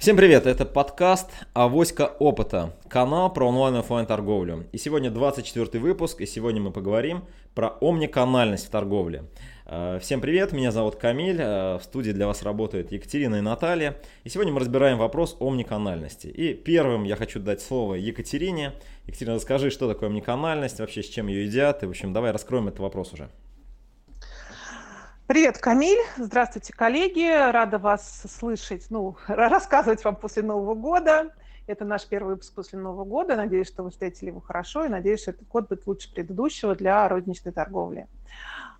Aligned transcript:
Всем 0.00 0.16
привет, 0.16 0.46
это 0.46 0.64
подкаст 0.64 1.30
«Авоська 1.52 2.06
опыта», 2.06 2.74
канал 2.88 3.30
про 3.30 3.46
онлайн 3.46 3.74
и 3.74 3.78
офлайн 3.80 4.06
торговлю. 4.06 4.66
И 4.72 4.78
сегодня 4.78 5.10
24 5.10 5.78
выпуск, 5.78 6.22
и 6.22 6.26
сегодня 6.26 6.58
мы 6.58 6.70
поговорим 6.70 7.24
про 7.54 7.76
омниканальность 7.82 8.66
в 8.66 8.70
торговле. 8.70 9.24
Э, 9.66 9.98
всем 10.00 10.22
привет, 10.22 10.52
меня 10.52 10.72
зовут 10.72 10.96
Камиль, 10.96 11.38
э, 11.38 11.76
в 11.76 11.82
студии 11.82 12.12
для 12.12 12.26
вас 12.26 12.42
работают 12.42 12.92
Екатерина 12.92 13.36
и 13.36 13.40
Наталья. 13.42 13.98
И 14.24 14.30
сегодня 14.30 14.54
мы 14.54 14.60
разбираем 14.60 14.96
вопрос 14.96 15.36
омниканальности. 15.38 16.28
И 16.28 16.54
первым 16.54 17.04
я 17.04 17.16
хочу 17.16 17.38
дать 17.38 17.60
слово 17.60 17.96
Екатерине. 17.96 18.72
Екатерина, 19.04 19.34
расскажи, 19.34 19.68
что 19.68 19.86
такое 19.86 20.08
омниканальность, 20.08 20.78
вообще 20.78 21.02
с 21.02 21.10
чем 21.10 21.26
ее 21.26 21.44
едят, 21.44 21.82
и 21.82 21.86
в 21.86 21.90
общем 21.90 22.14
давай 22.14 22.30
раскроем 22.30 22.68
этот 22.68 22.80
вопрос 22.80 23.12
уже. 23.12 23.28
Привет, 25.30 25.58
Камиль. 25.58 26.00
Здравствуйте, 26.16 26.72
коллеги. 26.72 27.52
Рада 27.52 27.78
вас 27.78 28.22
слышать, 28.28 28.86
ну, 28.90 29.16
рассказывать 29.28 30.02
вам 30.02 30.16
после 30.16 30.42
Нового 30.42 30.74
года. 30.74 31.32
Это 31.68 31.84
наш 31.84 32.04
первый 32.08 32.30
выпуск 32.30 32.52
после 32.52 32.80
Нового 32.80 33.04
года. 33.04 33.36
Надеюсь, 33.36 33.68
что 33.68 33.84
вы 33.84 33.90
встретили 33.92 34.30
его 34.30 34.40
хорошо, 34.40 34.86
и 34.86 34.88
надеюсь, 34.88 35.20
что 35.20 35.30
этот 35.30 35.46
год 35.46 35.68
будет 35.68 35.86
лучше 35.86 36.12
предыдущего 36.12 36.74
для 36.74 37.08
розничной 37.08 37.52
торговли. 37.52 38.08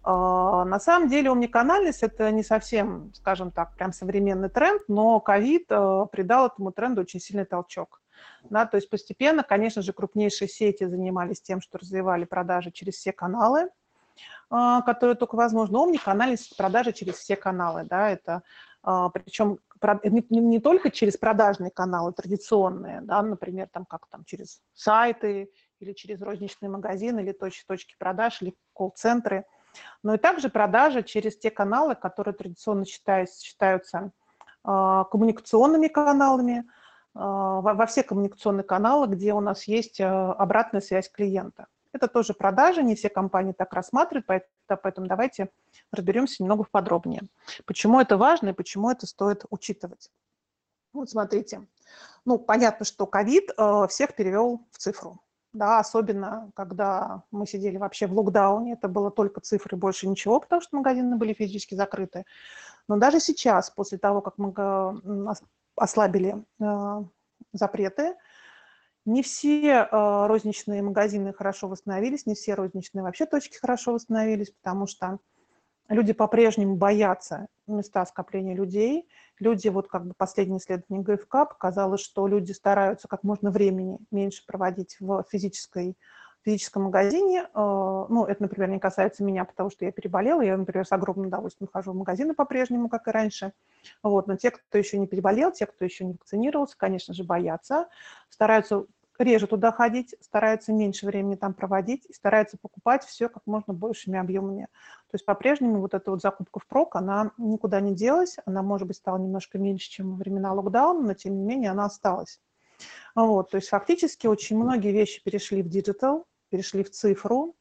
А, 0.03 0.65
на 0.65 0.81
самом 0.81 1.09
деле 1.09 1.31
омниканальность– 1.31 2.03
это 2.03 2.33
не 2.33 2.43
совсем, 2.43 3.13
скажем 3.15 3.53
так, 3.53 3.77
прям 3.77 3.93
современный 3.93 4.49
тренд, 4.49 4.83
но 4.89 5.21
ковид 5.21 5.67
а, 5.71 6.07
придал 6.07 6.49
этому 6.49 6.73
тренду 6.73 7.03
очень 7.03 7.21
сильный 7.21 7.45
толчок. 7.45 8.03
Да, 8.43 8.67
то 8.67 8.77
есть 8.77 8.91
постепенно, 8.91 9.45
конечно 9.45 9.83
же, 9.83 9.93
крупнейшие 9.93 10.49
сети 10.49 10.83
занимались 10.83 11.41
тем, 11.41 11.61
что 11.61 11.79
развивали 11.79 12.25
продажи 12.25 12.73
через 12.73 12.95
все 12.95 13.13
каналы– 13.13 13.69
которые 14.49 15.15
только 15.15 15.37
возможно. 15.37 15.83
Омниканализ 15.83 16.49
продажи 16.49 16.93
через 16.93 17.15
все 17.15 17.37
каналы, 17.37 17.85
да, 17.85 18.11
это 18.11 18.43
а, 18.83 19.11
причем 19.11 19.59
не, 20.31 20.61
только 20.61 20.91
через 20.91 21.17
продажные 21.17 21.71
каналы 21.71 22.13
традиционные, 22.13 23.01
да, 23.03 23.23
например, 23.23 23.69
там 23.71 23.85
как 23.85 24.07
там 24.09 24.25
через 24.25 24.61
сайты 24.75 25.51
или 25.81 25.93
через 25.93 26.21
розничные 26.23 26.71
магазины 26.71 27.21
или 27.21 27.33
точки, 27.33 27.65
точки 27.67 27.95
продаж 27.99 28.43
или 28.43 28.55
колл-центры, 28.75 29.45
но 30.03 30.15
и 30.15 30.19
также 30.19 30.49
продажи 30.49 31.03
через 31.03 31.39
те 31.39 31.51
каналы, 31.51 31.95
которые 31.95 32.35
традиционно 32.35 32.85
считаются, 32.85 33.45
считаются 33.45 34.13
коммуникационными 34.63 35.89
каналами, 35.89 36.59
э, 36.59 36.63
во, 37.15 37.87
все 37.87 38.03
коммуникационные 38.03 38.65
каналы, 38.65 39.07
где 39.07 39.33
у 39.33 39.41
нас 39.41 39.65
есть 39.65 40.03
обратная 40.03 40.83
связь 40.83 41.11
клиента. 41.11 41.67
Это 41.93 42.07
тоже 42.07 42.35
продажи, 42.35 42.83
не 42.83 42.95
все 42.95 43.09
компании 43.09 43.53
так 43.53 43.73
рассматривают, 43.73 44.45
поэтому 44.67 45.07
давайте 45.07 45.51
разберемся 45.93 46.43
немного 46.43 46.65
подробнее. 46.71 47.23
Почему 47.67 48.01
это 48.01 48.17
важно 48.17 48.51
и 48.51 48.53
почему 48.53 48.91
это 48.91 49.07
стоит 49.07 49.45
учитывать. 49.51 50.11
Вот 50.93 51.11
смотрите, 51.11 51.67
ну, 52.25 52.39
понятно, 52.39 52.85
что 52.85 53.07
ковид 53.07 53.51
э, 53.57 53.87
всех 53.89 54.15
перевел 54.15 54.67
в 54.71 54.79
цифру. 54.79 55.21
Да, 55.53 55.81
особенно, 55.81 56.53
когда 56.55 57.25
мы 57.33 57.45
сидели 57.45 57.77
вообще 57.77 58.07
в 58.07 58.13
локдауне, 58.13 58.75
это 58.75 58.87
было 58.87 59.11
только 59.11 59.41
цифры, 59.41 59.77
больше 59.77 60.07
ничего, 60.07 60.39
потому 60.39 60.63
что 60.63 60.77
магазины 60.77 61.17
были 61.17 61.33
физически 61.33 61.75
закрыты. 61.75 62.25
Но 62.87 62.97
даже 62.99 63.19
сейчас, 63.19 63.71
после 63.71 63.99
того, 63.99 64.21
как 64.21 64.39
мы 64.39 64.55
ослабили 65.75 66.45
э, 66.61 67.05
запреты, 67.53 68.15
не 69.11 69.23
все 69.23 69.89
э, 69.91 70.27
розничные 70.27 70.83
магазины 70.83 71.33
хорошо 71.33 71.69
восстановились, 71.69 72.27
не 72.27 72.35
все 72.35 72.55
розничные 72.55 73.03
вообще 73.03 73.27
точки 73.27 73.57
хорошо 73.57 73.93
восстановились, 73.93 74.51
потому 74.51 74.87
что 74.87 75.19
люди 75.89 76.13
по-прежнему 76.13 76.77
боятся 76.77 77.49
места 77.67 78.07
скопления 78.07 78.55
людей. 78.55 79.09
Люди, 79.39 79.69
вот 79.69 79.89
как 79.89 80.07
бы 80.07 80.15
последнее 80.17 80.59
исследование 80.59 81.03
ГФК 81.05 81.49
показало, 81.51 81.99
что 81.99 82.27
люди 82.27 82.53
стараются 82.53 83.09
как 83.09 83.25
можно 83.25 83.51
времени 83.51 83.99
меньше 84.11 84.45
проводить 84.47 84.97
в 85.01 85.25
физической 85.31 85.97
физическом 86.43 86.85
магазине, 86.85 87.43
э, 87.43 87.47
ну, 87.55 88.25
это, 88.25 88.43
например, 88.43 88.71
не 88.71 88.79
касается 88.79 89.23
меня, 89.23 89.45
потому 89.45 89.71
что 89.71 89.85
я 89.85 89.93
переболела, 89.93 90.41
я, 90.41 90.57
например, 90.57 90.87
с 90.87 90.93
огромным 90.93 91.27
удовольствием 91.27 91.69
хожу 91.71 91.93
в 91.93 91.97
магазины 91.97 92.35
по-прежнему, 92.35 92.89
как 92.89 93.09
и 93.09 93.11
раньше, 93.11 93.53
вот, 94.03 94.27
но 94.27 94.37
те, 94.37 94.51
кто 94.51 94.79
еще 94.79 94.99
не 94.99 95.07
переболел, 95.07 95.53
те, 95.53 95.67
кто 95.67 95.85
еще 95.85 96.05
не 96.05 96.13
вакцинировался, 96.13 96.77
конечно 96.79 97.13
же, 97.13 97.25
боятся, 97.25 97.89
стараются 98.31 98.87
реже 99.21 99.47
туда 99.47 99.73
ходить, 99.73 100.15
стараются 100.21 100.73
меньше 100.73 101.07
времени 101.07 101.37
там 101.37 101.55
проводить 101.55 102.07
и 102.07 102.13
стараются 102.13 102.57
покупать 102.61 103.05
все 103.05 103.29
как 103.29 103.43
можно 103.47 103.73
большими 103.73 104.19
объемами. 104.19 104.69
То 105.11 105.15
есть 105.15 105.25
по-прежнему 105.25 105.81
вот 105.81 105.95
эта 105.95 106.11
вот 106.11 106.23
закупка 106.23 106.59
впрок, 106.59 106.97
она 106.97 107.33
никуда 107.39 107.81
не 107.81 107.95
делась, 107.95 108.37
она, 108.47 108.63
может 108.63 108.89
быть, 108.89 108.97
стала 108.97 109.19
немножко 109.19 109.59
меньше, 109.59 109.91
чем 109.91 110.13
во 110.13 110.17
времена 110.17 110.53
локдауна, 110.53 111.01
но 111.01 111.15
тем 111.15 111.37
не 111.37 111.45
менее 111.45 111.71
она 111.71 111.85
осталась. 111.87 112.41
Вот, 113.15 113.51
то 113.51 113.57
есть 113.57 113.69
фактически 113.69 114.27
очень 114.27 114.59
многие 114.59 114.93
вещи 114.93 115.23
перешли 115.23 115.63
в 115.63 115.69
digital, 115.69 116.27
перешли 116.49 116.83
в 116.83 116.91
цифру. 116.91 117.55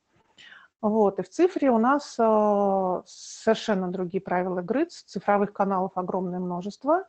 Вот, 0.81 1.19
и 1.19 1.23
в 1.23 1.29
цифре 1.29 1.69
у 1.71 1.77
нас 1.77 2.15
э, 2.17 3.01
совершенно 3.05 3.91
другие 3.91 4.21
правила 4.21 4.59
игры, 4.59 4.85
цифровых 4.85 5.51
каналов 5.51 5.91
огромное 5.95 6.39
множество. 6.39 7.05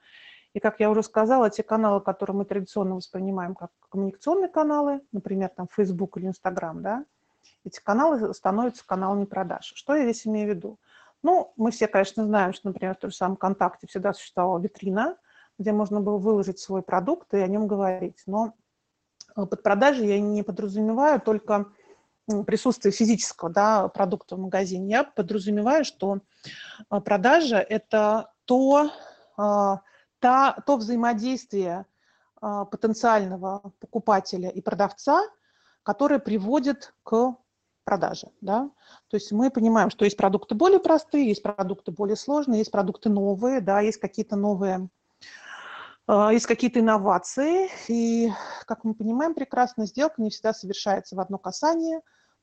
И, 0.53 0.61
как 0.61 0.81
я 0.81 0.91
уже 0.91 1.03
сказала, 1.03 1.49
те 1.51 1.63
каналы, 1.63 2.01
которые 2.01 2.37
мы 2.37 2.45
традиционно 2.45 2.97
воспринимаем 2.97 3.55
как 3.55 3.71
коммуникационные 3.89 4.49
каналы, 4.49 5.01
например, 5.13 5.51
там 5.51 5.69
Facebook 5.71 6.17
или 6.17 6.27
Instagram, 6.27 6.83
да, 6.83 7.05
эти 7.65 7.81
каналы 7.81 8.33
становятся 8.35 8.85
каналами 8.87 9.25
продаж. 9.25 9.73
Что 9.75 9.95
я 9.95 10.05
здесь 10.05 10.27
имею 10.27 10.49
в 10.49 10.57
виду? 10.57 10.79
Ну, 11.23 11.53
мы 11.57 11.71
все, 11.71 11.87
конечно, 11.87 12.25
знаем, 12.25 12.53
что, 12.53 12.69
например, 12.69 12.95
в 12.95 12.99
том 12.99 13.11
же 13.11 13.17
самом 13.17 13.37
ВКонтакте 13.37 13.87
всегда 13.87 14.13
существовала 14.13 14.59
витрина, 14.59 15.17
где 15.59 15.73
можно 15.73 16.01
было 16.01 16.17
выложить 16.17 16.59
свой 16.59 16.83
продукт 16.83 17.35
и 17.35 17.39
о 17.39 17.47
нем 17.47 17.67
говорить. 17.67 18.23
Но 18.27 18.55
э, 19.37 19.45
под 19.45 19.63
продажей 19.63 20.09
я 20.09 20.21
не 20.21 20.43
подразумеваю 20.43 21.21
только 21.21 21.67
присутствие 22.47 22.93
физического 22.93 23.51
да, 23.51 23.89
продукта 23.89 24.37
в 24.37 24.41
магазине. 24.41 24.91
Я 24.91 25.05
подразумеваю, 25.05 25.85
что 25.85 26.21
э, 26.91 27.01
продажа– 27.01 27.59
это 27.69 28.33
то, 28.47 28.91
э, 29.37 29.77
та, 30.21 30.53
то 30.67 30.77
взаимодействие 30.77 31.87
а, 32.41 32.65
потенциального 32.65 33.73
покупателя 33.81 34.49
и 34.49 34.61
продавца, 34.61 35.23
которое 35.83 36.19
приводит 36.19 36.95
к 37.03 37.37
продаже. 37.85 38.29
Да? 38.41 38.71
То 39.09 39.17
есть 39.17 39.33
мы 39.33 39.51
понимаем, 39.51 39.91
что 39.91 40.05
есть 40.05 40.17
продукты 40.17 40.55
более 40.55 40.79
простые, 40.79 41.29
есть 41.29 41.43
продукты 41.43 41.91
более 41.91 42.17
сложные, 42.17 42.59
есть 42.59 42.71
продукты 42.71 43.09
новые, 43.09 43.61
да, 43.61 43.81
есть 43.81 43.99
какие-то 43.99 44.37
новые 44.37 44.89
а, 46.07 46.33
есть 46.33 46.47
какие-то 46.47 46.81
инновации, 46.81 47.71
и, 47.89 48.33
как 48.67 48.85
мы 48.85 48.95
понимаем 48.95 49.33
прекрасно, 49.33 49.87
сделка 49.87 50.21
не 50.21 50.31
всегда 50.31 50.53
совершается 50.53 51.15
в 51.15 51.21
одно 51.21 51.39
касание. 51.39 52.01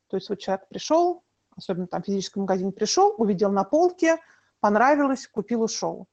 То 0.10 0.16
есть 0.16 0.30
вот 0.30 0.40
человек 0.40 0.68
пришел, 0.70 1.24
особенно 1.56 1.88
там 1.88 2.02
в 2.02 2.06
физическом 2.06 2.44
магазине 2.44 2.72
пришел, 2.72 3.14
увидел 3.18 3.52
на 3.52 3.64
полке, 3.64 4.20
понравилось, 4.62 5.28
купил, 5.28 5.64
ушел. 5.64 6.08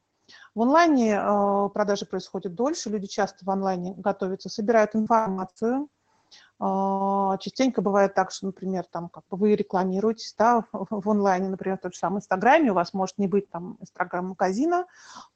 В 0.55 0.63
онлайне 0.63 1.17
э, 1.21 1.69
продажи 1.75 2.07
происходят 2.07 2.55
дольше, 2.55 2.89
люди 2.89 3.09
часто 3.09 3.45
в 3.45 3.51
онлайне 3.51 3.93
готовятся, 3.97 4.49
собирают 4.49 4.95
информацию. 4.95 5.89
Э, 6.61 7.37
частенько 7.41 7.83
бывает 7.83 8.15
так, 8.15 8.31
что, 8.31 8.47
например, 8.47 8.85
там, 8.89 9.09
как 9.09 9.25
бы 9.29 9.37
вы 9.37 9.57
рекламируетесь 9.57 10.33
да, 10.39 10.65
в 10.71 11.11
онлайне, 11.11 11.49
например, 11.49 11.79
в 11.79 11.81
том 11.81 11.91
же 11.91 11.99
самом 11.99 12.19
Инстаграме, 12.19 12.71
у 12.71 12.75
вас 12.75 12.95
может 12.95 13.19
не 13.19 13.27
быть 13.27 13.51
там 13.51 13.79
Инстаграм-магазина, 13.81 14.87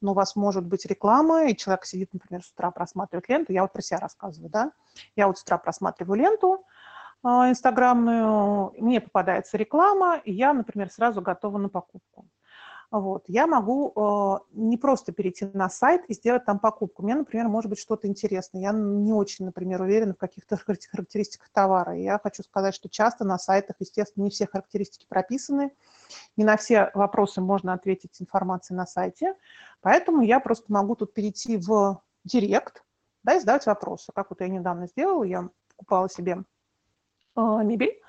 но 0.00 0.12
у 0.12 0.14
вас 0.14 0.36
может 0.36 0.64
быть 0.64 0.86
реклама, 0.86 1.48
и 1.48 1.56
человек 1.56 1.84
сидит, 1.84 2.12
например, 2.12 2.44
с 2.44 2.52
утра 2.52 2.70
просматривает 2.70 3.28
ленту. 3.28 3.52
Я 3.52 3.62
вот 3.62 3.72
про 3.72 3.82
себя 3.82 3.98
рассказываю, 3.98 4.50
да. 4.50 4.70
Я 5.16 5.26
вот 5.26 5.36
с 5.36 5.42
утра 5.42 5.58
просматриваю 5.58 6.20
ленту, 6.20 6.64
э, 7.24 7.28
инстаграмную, 7.28 8.72
мне 8.78 9.00
попадается 9.00 9.56
реклама, 9.56 10.20
и 10.24 10.32
я, 10.32 10.52
например, 10.52 10.92
сразу 10.92 11.22
готова 11.22 11.58
на 11.58 11.68
покупку 11.68 12.24
вот, 12.90 13.24
я 13.28 13.46
могу 13.46 13.92
э, 13.94 14.38
не 14.52 14.78
просто 14.78 15.12
перейти 15.12 15.44
на 15.52 15.68
сайт 15.68 16.04
и 16.08 16.14
сделать 16.14 16.46
там 16.46 16.58
покупку. 16.58 17.02
Мне, 17.02 17.16
например, 17.16 17.48
может 17.48 17.68
быть 17.68 17.78
что-то 17.78 18.08
интересное. 18.08 18.62
Я 18.62 18.72
не 18.72 19.12
очень, 19.12 19.44
например, 19.44 19.82
уверена 19.82 20.14
в 20.14 20.16
каких-то 20.18 20.56
характеристиках 20.90 21.50
товара. 21.50 21.94
Я 21.94 22.18
хочу 22.18 22.42
сказать, 22.42 22.74
что 22.74 22.88
часто 22.88 23.24
на 23.24 23.38
сайтах, 23.38 23.76
естественно, 23.80 24.24
не 24.24 24.30
все 24.30 24.46
характеристики 24.46 25.04
прописаны, 25.06 25.72
не 26.38 26.44
на 26.44 26.56
все 26.56 26.90
вопросы 26.94 27.42
можно 27.42 27.74
ответить 27.74 28.22
информацией 28.22 28.78
на 28.78 28.86
сайте. 28.86 29.34
Поэтому 29.82 30.22
я 30.22 30.40
просто 30.40 30.72
могу 30.72 30.96
тут 30.96 31.12
перейти 31.12 31.58
в 31.58 32.00
директ 32.24 32.84
да, 33.22 33.34
и 33.34 33.40
задавать 33.40 33.66
вопросы. 33.66 34.12
Как 34.14 34.30
вот 34.30 34.40
я 34.40 34.48
недавно 34.48 34.86
сделала, 34.86 35.24
я 35.24 35.50
покупала 35.76 36.08
себе 36.08 36.42
э, 37.36 37.40
мебель, 37.64 38.00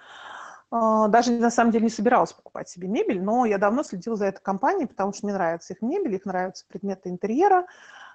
даже 0.72 1.32
на 1.32 1.50
самом 1.50 1.72
деле 1.72 1.86
не 1.86 1.90
собиралась 1.90 2.34
покупать 2.34 2.70
себе 2.70 2.88
мебель, 2.88 3.22
но 3.22 3.46
я 3.46 3.58
давно 3.58 3.84
следила 3.84 4.16
за 4.16 4.26
этой 4.28 4.42
компанией, 4.42 4.88
потому 4.88 5.14
что 5.14 5.26
мне 5.26 5.34
нравится 5.34 5.74
их 5.74 5.82
мебель, 5.82 6.16
их 6.16 6.26
нравятся 6.26 6.66
предметы 6.68 7.10
интерьера. 7.10 7.66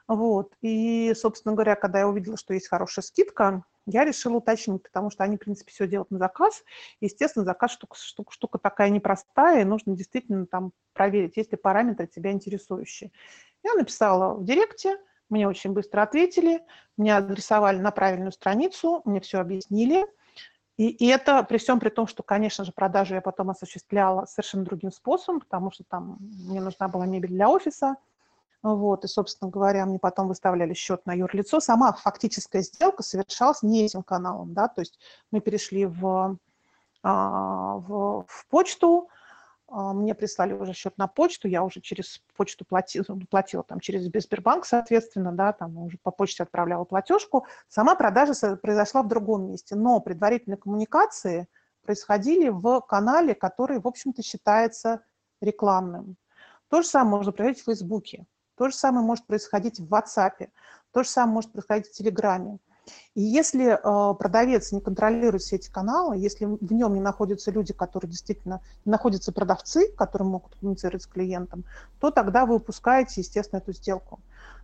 Вот. 0.06 0.52
И, 0.60 1.14
собственно 1.16 1.54
говоря, 1.54 1.76
когда 1.76 2.00
я 2.00 2.08
увидела, 2.08 2.36
что 2.36 2.54
есть 2.54 2.68
хорошая 2.68 3.02
скидка, 3.02 3.64
я 3.86 4.04
решила 4.04 4.36
уточнить, 4.36 4.82
потому 4.82 5.10
что 5.10 5.24
они, 5.24 5.36
в 5.36 5.40
принципе, 5.40 5.72
все 5.72 5.86
делают 5.86 6.10
на 6.10 6.18
заказ. 6.18 6.62
Естественно, 7.00 7.44
заказ 7.44 7.72
штука, 7.72 7.96
штука, 7.98 8.32
штука 8.32 8.58
такая 8.58 8.90
непростая, 8.90 9.62
и 9.62 9.64
нужно 9.64 9.96
действительно 9.96 10.46
там 10.46 10.72
проверить, 10.92 11.36
есть 11.36 11.52
ли 11.52 11.58
параметры 11.58 12.06
тебя 12.06 12.32
интересующие. 12.32 13.12
Я 13.62 13.74
написала 13.74 14.34
в 14.34 14.44
директе, 14.44 14.98
мне 15.30 15.48
очень 15.48 15.72
быстро 15.72 16.02
ответили, 16.02 16.60
меня 16.98 17.16
адресовали 17.16 17.78
на 17.78 17.90
правильную 17.90 18.32
страницу, 18.32 19.00
мне 19.06 19.20
все 19.20 19.40
объяснили. 19.40 20.06
И, 20.76 20.88
и 20.88 21.06
это 21.06 21.42
при 21.44 21.58
всем 21.58 21.78
при 21.78 21.88
том, 21.88 22.06
что, 22.06 22.22
конечно 22.22 22.64
же, 22.64 22.72
продажи 22.72 23.14
я 23.14 23.20
потом 23.20 23.50
осуществляла 23.50 24.26
совершенно 24.26 24.64
другим 24.64 24.90
способом, 24.90 25.40
потому 25.40 25.70
что 25.70 25.84
там 25.84 26.16
мне 26.20 26.60
нужна 26.60 26.88
была 26.88 27.06
мебель 27.06 27.30
для 27.30 27.48
офиса. 27.48 27.96
Вот, 28.62 29.04
и, 29.04 29.08
собственно 29.08 29.50
говоря, 29.50 29.84
мне 29.84 29.98
потом 29.98 30.26
выставляли 30.26 30.72
счет 30.72 31.04
на 31.04 31.12
юрлицо. 31.12 31.60
Сама 31.60 31.92
фактическая 31.92 32.62
сделка 32.62 33.02
совершалась 33.02 33.62
не 33.62 33.84
этим 33.84 34.02
каналом, 34.02 34.54
да, 34.54 34.68
то 34.68 34.80
есть 34.80 34.98
мы 35.30 35.40
перешли 35.40 35.84
в, 35.84 36.38
а, 37.02 37.74
в, 37.76 38.24
в 38.26 38.46
почту, 38.48 39.08
мне 39.68 40.14
прислали 40.14 40.52
уже 40.52 40.72
счет 40.72 40.98
на 40.98 41.06
почту, 41.06 41.48
я 41.48 41.64
уже 41.64 41.80
через 41.80 42.20
почту 42.36 42.64
платила, 42.64 43.04
ну, 43.08 43.20
платила 43.28 43.62
там 43.62 43.80
через 43.80 44.02
Сбербанк, 44.02 44.66
соответственно, 44.66 45.32
да, 45.32 45.52
там 45.52 45.76
уже 45.78 45.98
по 45.98 46.10
почте 46.10 46.42
отправляла 46.42 46.84
платежку. 46.84 47.46
Сама 47.68 47.94
продажа 47.94 48.56
произошла 48.56 49.02
в 49.02 49.08
другом 49.08 49.48
месте, 49.50 49.74
но 49.74 50.00
предварительные 50.00 50.58
коммуникации 50.58 51.48
происходили 51.82 52.48
в 52.48 52.80
канале, 52.82 53.34
который, 53.34 53.80
в 53.80 53.86
общем-то, 53.86 54.22
считается 54.22 55.04
рекламным. 55.40 56.16
То 56.68 56.82
же 56.82 56.88
самое 56.88 57.16
можно 57.16 57.32
проверить 57.32 57.60
в 57.60 57.64
Фейсбуке, 57.64 58.26
то 58.56 58.68
же 58.68 58.74
самое 58.74 59.04
может 59.04 59.26
происходить 59.26 59.80
в 59.80 59.92
WhatsApp, 59.92 60.48
то 60.92 61.02
же 61.02 61.08
самое 61.08 61.34
может 61.34 61.52
происходить 61.52 61.88
в 61.88 61.92
Телеграме. 61.92 62.58
И 63.14 63.22
если 63.22 63.72
э, 63.72 64.14
продавец 64.14 64.72
не 64.72 64.80
контролирует 64.80 65.42
все 65.42 65.56
эти 65.56 65.70
каналы, 65.70 66.16
если 66.16 66.44
в 66.44 66.72
нем 66.72 66.94
не 66.94 67.00
находятся 67.00 67.50
люди, 67.50 67.72
которые 67.72 68.10
действительно, 68.10 68.60
находятся 68.84 69.32
продавцы, 69.32 69.90
которые 69.92 70.28
могут 70.28 70.54
коммуницировать 70.56 71.02
с 71.02 71.06
клиентом, 71.06 71.64
то 72.00 72.10
тогда 72.10 72.44
вы 72.44 72.56
упускаете, 72.56 73.20
естественно, 73.20 73.58
эту 73.58 73.72
сделку. 73.72 74.16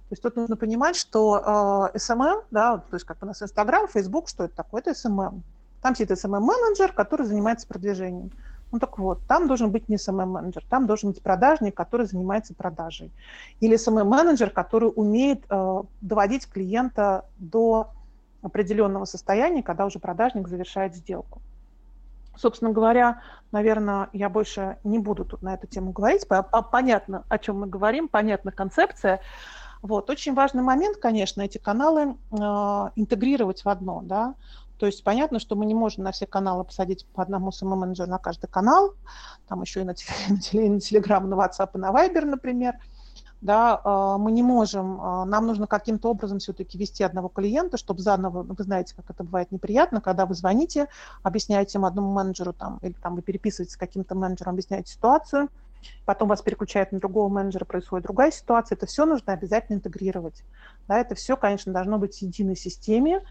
То 0.09 0.15
есть 0.15 0.23
тут 0.23 0.37
нужно 0.37 0.57
понимать, 0.57 0.97
что 0.97 1.91
э, 1.95 1.97
SMM, 1.97 2.43
да, 2.51 2.79
то 2.79 2.95
есть 2.95 3.07
как 3.07 3.19
у 3.23 3.27
нас 3.27 3.43
Instagram, 3.43 3.87
Facebook, 3.87 4.29
что 4.29 4.45
это 4.45 4.57
такое? 4.57 4.83
Это 4.83 4.91
SMM. 4.91 5.41
Там 5.81 5.95
сидит 5.95 6.11
SMM-менеджер, 6.11 6.93
который 6.93 7.27
занимается 7.27 7.67
продвижением. 7.67 8.33
Ну 8.73 8.79
так 8.79 8.99
вот, 8.99 9.21
там 9.27 9.49
должен 9.49 9.71
быть 9.71 9.89
не 9.89 9.97
SMM-менеджер, 9.97 10.65
там 10.69 10.87
должен 10.87 11.11
быть 11.11 11.23
продажник, 11.23 11.77
который 11.77 12.07
занимается 12.07 12.55
продажей. 12.55 13.13
Или 13.61 13.77
SMM-менеджер, 13.77 14.51
который 14.51 14.93
умеет 14.95 15.45
э, 15.49 15.83
доводить 16.01 16.49
клиента 16.49 17.25
до 17.39 17.91
определенного 18.43 19.05
состояния, 19.05 19.63
когда 19.63 19.87
уже 19.87 19.99
продажник 19.99 20.49
завершает 20.49 20.95
сделку. 20.95 21.41
Собственно 22.37 22.71
говоря, 22.71 23.21
наверное, 23.53 24.09
я 24.13 24.29
больше 24.29 24.79
не 24.85 24.99
буду 24.99 25.25
тут 25.25 25.43
на 25.43 25.55
эту 25.55 25.67
тему 25.67 25.93
говорить. 25.93 26.27
Понятно, 26.71 27.25
о 27.29 27.39
чем 27.39 27.61
мы 27.61 27.67
говорим, 27.67 28.09
понятна 28.09 28.51
концепция. 28.51 29.21
Вот. 29.83 30.09
Очень 30.11 30.35
важный 30.35 30.63
момент, 30.63 30.97
конечно, 30.99 31.43
эти 31.43 31.59
каналы 31.59 32.17
э, 32.31 32.37
интегрировать 32.97 33.65
в 33.65 33.69
одно. 33.69 34.01
Да? 34.05 34.35
То 34.79 34.87
есть 34.87 35.05
понятно, 35.05 35.39
что 35.39 35.57
мы 35.57 35.67
не 35.67 35.75
можем 35.75 36.05
на 36.05 36.13
все 36.13 36.27
каналы 36.27 36.65
посадить 36.65 37.07
по 37.15 37.23
одному 37.23 37.51
самому-менеджеру 37.51 38.09
на 38.09 38.19
каждый 38.19 38.47
канал, 38.47 38.95
там 39.49 39.63
еще 39.63 39.81
и 39.81 39.85
на, 39.85 39.95
на, 40.29 40.69
на 40.69 40.77
Telegram, 40.79 41.21
на 41.21 41.35
WhatsApp 41.35 41.71
и 41.75 41.79
на 41.79 41.91
Viber, 41.91 42.25
например– 42.25 42.75
да, 43.41 43.81
а, 43.85 44.19
мы 44.19 44.33
не 44.33 44.43
можем, 44.43 45.01
а, 45.01 45.25
нам 45.25 45.47
нужно 45.47 45.67
каким-то 45.67 46.11
образом 46.11 46.39
все-таки 46.39 46.77
вести 46.77 47.03
одного 47.03 47.29
клиента, 47.29 47.77
чтобы 47.77 48.01
заново, 48.01 48.43
ну, 48.43 48.55
вы 48.57 48.65
знаете, 48.65 48.95
как 48.95 49.09
это 49.11 49.25
бывает 49.25 49.51
неприятно, 49.51 50.01
когда 50.01 50.27
вы 50.27 50.35
звоните, 50.35 50.89
объясняете 51.23 51.79
им 51.79 51.85
одному 51.85 52.13
менеджеру 52.13 52.53
там, 52.53 52.79
или 52.83 52.93
там 52.93 53.17
вы 53.17 53.23
переписываетесь 53.23 53.75
с 53.75 53.79
каким-то 53.79 54.15
менеджером, 54.15 54.53
объясняете 54.53 54.93
ситуацию, 54.93 55.49
потом 56.05 56.29
вас 56.29 56.43
переключают 56.43 56.93
на 56.93 57.01
другого 57.01 57.29
менеджера, 57.29 57.65
происходит 57.65 58.05
другая 58.05 58.31
ситуация, 58.31 58.77
это 58.77 58.87
все 58.87 59.07
нужно 59.07 59.33
обязательно 59.33 59.77
интегрировать. 59.77 60.43
Да, 60.87 60.99
это 60.99 61.15
все, 61.15 61.37
конечно, 61.37 61.73
должно 61.73 61.99
быть 61.99 62.19
в 62.19 62.23
единой 62.23 62.57
системе. 62.57 63.23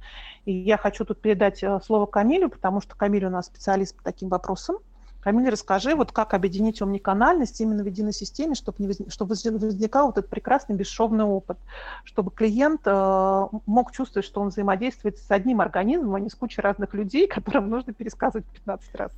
И 0.46 0.54
я 0.54 0.78
хочу 0.78 1.06
тут 1.06 1.22
передать 1.22 1.62
э, 1.62 1.80
слово 1.86 2.06
Камилю, 2.06 2.50
потому 2.50 2.82
что 2.82 2.96
Камиль 2.96 3.26
у 3.26 3.30
нас 3.30 3.48
специалист 3.48 3.96
по 3.96 4.04
таким 4.04 4.30
вопросам. 4.30 4.78
Камиль, 5.22 5.50
расскажи, 5.50 5.96
вот 5.96 6.12
как 6.12 6.34
объединить 6.34 6.82
омниканальность 6.82 7.60
именно 7.60 7.84
в 7.84 7.86
единой 7.86 8.14
системе, 8.14 8.56
чтобы, 8.56 8.78
не 8.80 8.88
возник, 8.88 9.12
чтобы 9.12 9.36
возникал 9.36 10.08
вот 10.08 10.18
этот 10.18 10.30
прекрасный 10.30 10.76
бесшовный 10.76 11.26
опыт, 11.26 11.58
чтобы 12.06 12.32
клиент 12.32 12.82
э, 12.86 13.48
мог 13.66 13.92
чувствовать, 13.92 14.26
что 14.26 14.42
он 14.42 14.50
взаимодействует 14.50 15.18
с 15.18 15.30
одним 15.30 15.60
организмом, 15.62 16.16
а 16.16 16.20
не 16.20 16.30
с 16.30 16.36
кучей 16.36 16.62
разных 16.62 16.94
людей, 16.94 17.28
которым 17.30 17.70
нужно 17.70 17.94
пересказывать 17.94 18.46
15 18.46 18.96
раз. 18.96 19.12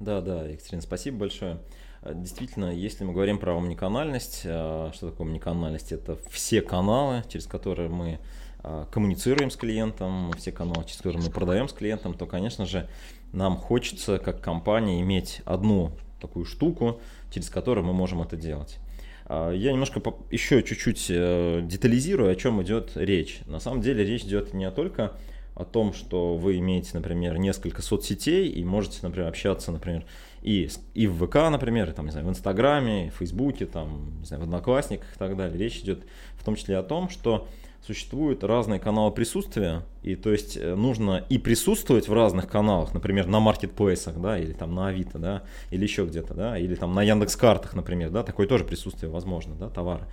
Да, 0.00 0.20
да, 0.20 0.44
Екатерина, 0.44 0.82
спасибо 0.82 1.18
большое. 1.18 1.58
Э, 2.02 2.12
действительно, 2.14 2.74
если 2.74 3.04
мы 3.04 3.12
говорим 3.12 3.38
про 3.38 3.56
омниканальность, 3.56 4.42
э, 4.44 4.90
что 4.94 5.10
такое 5.10 5.26
омниканальность? 5.26 5.92
Это 5.92 6.18
все 6.30 6.60
каналы, 6.60 7.24
через 7.28 7.46
которые 7.46 7.88
мы 7.88 8.18
э, 8.62 8.84
коммуницируем 8.90 9.50
с 9.50 9.56
клиентом, 9.56 10.32
все 10.38 10.52
каналы, 10.52 10.84
через 10.84 10.98
которые 10.98 11.22
мы 11.22 11.30
продаем 11.30 11.68
с 11.68 11.72
клиентом, 11.72 12.14
то, 12.14 12.26
конечно 12.26 12.66
же, 12.66 12.88
нам 13.32 13.56
хочется 13.56 14.18
как 14.18 14.40
компания 14.40 15.00
иметь 15.00 15.42
одну 15.44 15.92
такую 16.20 16.44
штуку, 16.44 17.00
через 17.30 17.50
которую 17.50 17.84
мы 17.84 17.92
можем 17.92 18.22
это 18.22 18.36
делать. 18.36 18.78
А, 19.26 19.52
я 19.52 19.72
немножко 19.72 20.02
еще 20.30 20.62
чуть-чуть 20.62 21.06
э, 21.10 21.60
детализирую, 21.62 22.30
о 22.30 22.36
чем 22.36 22.62
идет 22.62 22.92
речь. 22.94 23.40
На 23.46 23.60
самом 23.60 23.80
деле 23.80 24.04
речь 24.04 24.22
идет 24.22 24.54
не 24.54 24.70
только 24.70 25.16
о 25.54 25.64
том, 25.64 25.94
что 25.94 26.36
вы 26.36 26.58
имеете, 26.58 26.90
например, 26.94 27.38
несколько 27.38 27.80
соцсетей 27.80 28.48
и 28.48 28.62
можете, 28.62 28.98
например, 29.02 29.28
общаться, 29.28 29.72
например, 29.72 30.04
и, 30.42 30.68
и 30.94 31.06
в 31.06 31.26
ВК, 31.26 31.34
например, 31.50 31.90
и, 31.90 31.92
там, 31.92 32.04
не 32.04 32.12
знаю, 32.12 32.26
в 32.26 32.30
Инстаграме, 32.30 33.10
в 33.10 33.18
Фейсбуке, 33.18 33.64
там, 33.64 34.18
не 34.20 34.26
знаю, 34.26 34.42
в 34.42 34.44
Одноклассниках 34.44 35.08
и 35.14 35.18
так 35.18 35.36
далее. 35.36 35.58
Речь 35.58 35.78
идет 35.78 36.04
в 36.36 36.44
том 36.44 36.56
числе 36.56 36.76
о 36.76 36.82
том, 36.82 37.08
что 37.08 37.48
существуют 37.86 38.42
разные 38.42 38.80
каналы 38.80 39.12
присутствия, 39.12 39.82
и 40.02 40.16
то 40.16 40.32
есть 40.32 40.56
э, 40.56 40.74
нужно 40.74 41.24
и 41.28 41.38
присутствовать 41.38 42.08
в 42.08 42.12
разных 42.12 42.48
каналах, 42.48 42.92
например, 42.92 43.26
на 43.26 43.38
маркетплейсах, 43.38 44.20
да, 44.20 44.38
или 44.38 44.52
там 44.52 44.74
на 44.74 44.88
Авито, 44.88 45.18
да, 45.18 45.42
или 45.70 45.84
еще 45.84 46.04
где-то, 46.04 46.34
да, 46.34 46.58
или 46.58 46.74
там 46.74 46.94
на 46.94 47.02
Яндекс 47.02 47.36
Картах, 47.36 47.74
например, 47.74 48.10
да, 48.10 48.22
такое 48.22 48.46
тоже 48.48 48.64
присутствие 48.64 49.10
возможно, 49.10 49.54
да, 49.54 49.68
товары. 49.68 50.04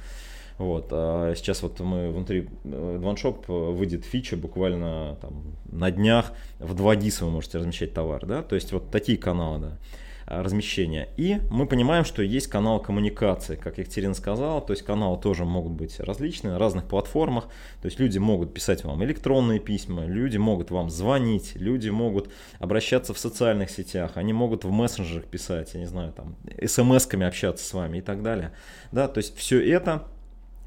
Вот, 0.59 0.89
а 0.91 1.33
сейчас 1.35 1.63
вот 1.63 1.79
мы 1.79 2.11
внутри 2.11 2.47
OneShop 2.63 3.45
э, 3.47 3.71
выйдет 3.71 4.05
фича 4.05 4.37
буквально 4.37 5.17
там 5.19 5.43
на 5.65 5.89
днях 5.89 6.31
в 6.59 6.75
2 6.75 6.95
диса 6.97 7.25
вы 7.25 7.31
можете 7.31 7.57
размещать 7.57 7.93
товар, 7.93 8.25
да, 8.25 8.43
то 8.43 8.53
есть 8.53 8.71
вот 8.71 8.91
такие 8.91 9.17
каналы, 9.17 9.59
да. 9.59 9.77
А, 10.25 10.41
размещения. 10.41 11.09
И 11.17 11.39
мы 11.49 11.65
понимаем, 11.67 12.05
что 12.05 12.23
есть 12.23 12.47
канал 12.47 12.79
коммуникации, 12.79 13.55
как 13.55 13.77
Екатерина 13.77 14.13
сказала, 14.13 14.61
то 14.61 14.71
есть 14.71 14.83
каналы 14.83 15.19
тоже 15.19 15.43
могут 15.43 15.73
быть 15.73 15.99
различные 15.99 16.53
на 16.53 16.59
разных 16.59 16.85
платформах, 16.85 17.45
то 17.81 17.87
есть 17.87 17.99
люди 17.99 18.19
могут 18.19 18.53
писать 18.53 18.85
вам 18.85 19.03
электронные 19.03 19.59
письма, 19.59 20.05
люди 20.05 20.37
могут 20.37 20.71
вам 20.71 20.89
звонить, 20.89 21.55
люди 21.55 21.89
могут 21.89 22.29
обращаться 22.59 23.13
в 23.13 23.19
социальных 23.19 23.69
сетях, 23.69 24.11
они 24.15 24.31
могут 24.31 24.63
в 24.63 24.71
мессенджерах 24.71 25.25
писать, 25.25 25.73
я 25.73 25.81
не 25.81 25.87
знаю, 25.87 26.13
там, 26.13 26.37
смс-ками 26.61 27.27
общаться 27.27 27.65
с 27.65 27.73
вами 27.73 27.97
и 27.97 28.01
так 28.01 28.23
далее. 28.23 28.53
Да, 28.93 29.09
то 29.09 29.17
есть 29.17 29.35
все 29.35 29.61
это, 29.61 30.07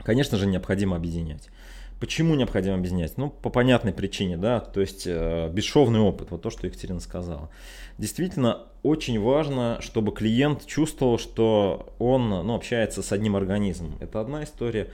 конечно 0.02 0.36
же, 0.36 0.46
необходимо 0.46 0.96
объединять. 0.96 1.48
Почему 1.98 2.34
необходимо 2.34 2.74
объединять? 2.74 3.16
Ну, 3.16 3.30
по 3.30 3.48
понятной 3.48 3.92
причине, 3.92 4.36
да, 4.36 4.60
то 4.60 4.80
есть 4.80 5.04
э, 5.06 5.48
бесшовный 5.50 6.00
опыт, 6.00 6.30
вот 6.30 6.42
то, 6.42 6.50
что 6.50 6.66
Екатерина 6.66 7.00
сказала. 7.00 7.48
Действительно, 7.96 8.64
очень 8.82 9.18
важно, 9.18 9.78
чтобы 9.80 10.12
клиент 10.12 10.66
чувствовал, 10.66 11.18
что 11.18 11.94
он 11.98 12.28
ну, 12.28 12.54
общается 12.54 13.02
с 13.02 13.12
одним 13.12 13.34
организмом. 13.34 13.96
Это 14.00 14.20
одна 14.20 14.44
история. 14.44 14.88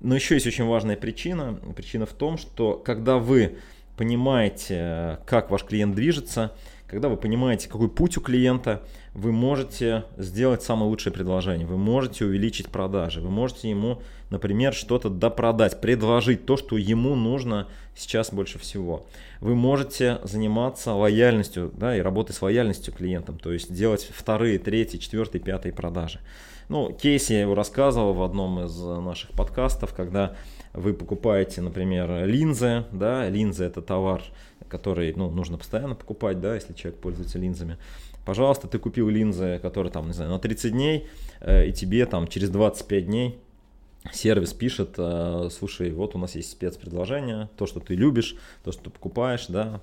Но 0.00 0.14
еще 0.14 0.34
есть 0.34 0.46
очень 0.46 0.64
важная 0.64 0.96
причина. 0.96 1.60
Причина 1.76 2.06
в 2.06 2.12
том, 2.12 2.38
что 2.38 2.74
когда 2.74 3.18
вы 3.18 3.58
понимаете, 3.96 5.18
как 5.26 5.50
ваш 5.50 5.64
клиент 5.64 5.94
движется, 5.94 6.52
когда 6.88 7.08
вы 7.08 7.16
понимаете, 7.16 7.68
какой 7.68 7.88
путь 7.88 8.16
у 8.16 8.20
клиента, 8.20 8.82
вы 9.12 9.32
можете 9.32 10.04
сделать 10.16 10.62
самое 10.62 10.88
лучшее 10.88 11.12
предложение, 11.12 11.66
вы 11.66 11.76
можете 11.76 12.24
увеличить 12.24 12.68
продажи, 12.68 13.20
вы 13.20 13.30
можете 13.30 13.68
ему, 13.68 14.02
например, 14.30 14.72
что-то 14.72 15.08
допродать, 15.08 15.80
предложить 15.80 16.46
то, 16.46 16.56
что 16.56 16.76
ему 16.76 17.14
нужно 17.14 17.66
сейчас 17.96 18.32
больше 18.32 18.58
всего. 18.58 19.06
Вы 19.40 19.54
можете 19.54 20.20
заниматься 20.22 20.92
лояльностью 20.92 21.72
да, 21.74 21.96
и 21.96 22.00
работой 22.00 22.32
с 22.32 22.42
лояльностью 22.42 22.94
клиентам, 22.94 23.38
то 23.38 23.52
есть 23.52 23.72
делать 23.72 24.08
вторые, 24.14 24.58
третьи, 24.58 24.98
четвертые, 24.98 25.42
пятые 25.42 25.72
продажи. 25.72 26.20
Ну, 26.68 26.92
кейс 26.92 27.30
я 27.30 27.40
его 27.40 27.54
рассказывал 27.54 28.12
в 28.12 28.22
одном 28.22 28.64
из 28.64 28.76
наших 28.76 29.30
подкастов, 29.30 29.94
когда 29.94 30.34
вы 30.72 30.94
покупаете, 30.94 31.62
например, 31.62 32.26
линзы, 32.26 32.84
да, 32.92 33.28
линзы 33.28 33.64
это 33.64 33.82
товар, 33.82 34.22
который, 34.68 35.12
ну, 35.14 35.30
нужно 35.30 35.58
постоянно 35.58 35.94
покупать, 35.94 36.40
да, 36.40 36.54
если 36.54 36.72
человек 36.72 37.00
пользуется 37.00 37.38
линзами. 37.38 37.78
Пожалуйста, 38.24 38.66
ты 38.66 38.78
купил 38.78 39.08
линзы, 39.08 39.58
которые 39.62 39.92
там, 39.92 40.08
не 40.08 40.12
знаю, 40.12 40.30
на 40.30 40.38
30 40.38 40.72
дней, 40.72 41.06
э, 41.40 41.68
и 41.68 41.72
тебе 41.72 42.06
там 42.06 42.26
через 42.26 42.50
25 42.50 43.06
дней 43.06 43.38
сервис 44.12 44.52
пишет, 44.52 44.94
э, 44.98 45.48
слушай, 45.52 45.90
вот 45.90 46.14
у 46.14 46.18
нас 46.18 46.34
есть 46.34 46.50
спецпредложение, 46.50 47.48
то, 47.56 47.66
что 47.66 47.80
ты 47.80 47.94
любишь, 47.94 48.36
то, 48.64 48.72
что 48.72 48.84
ты 48.84 48.90
покупаешь, 48.90 49.46
да, 49.48 49.80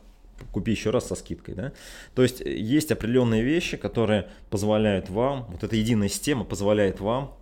купи 0.51 0.71
еще 0.71 0.89
раз 0.89 1.07
со 1.07 1.15
скидкой, 1.15 1.55
да. 1.55 1.71
То 2.15 2.23
есть 2.23 2.41
э, 2.41 2.53
есть 2.55 2.91
определенные 2.91 3.43
вещи, 3.43 3.77
которые 3.77 4.27
позволяют 4.49 5.09
вам, 5.09 5.45
вот 5.49 5.63
эта 5.63 5.75
единая 5.75 6.09
система 6.09 6.43
позволяет 6.43 6.99
вам 6.99 7.33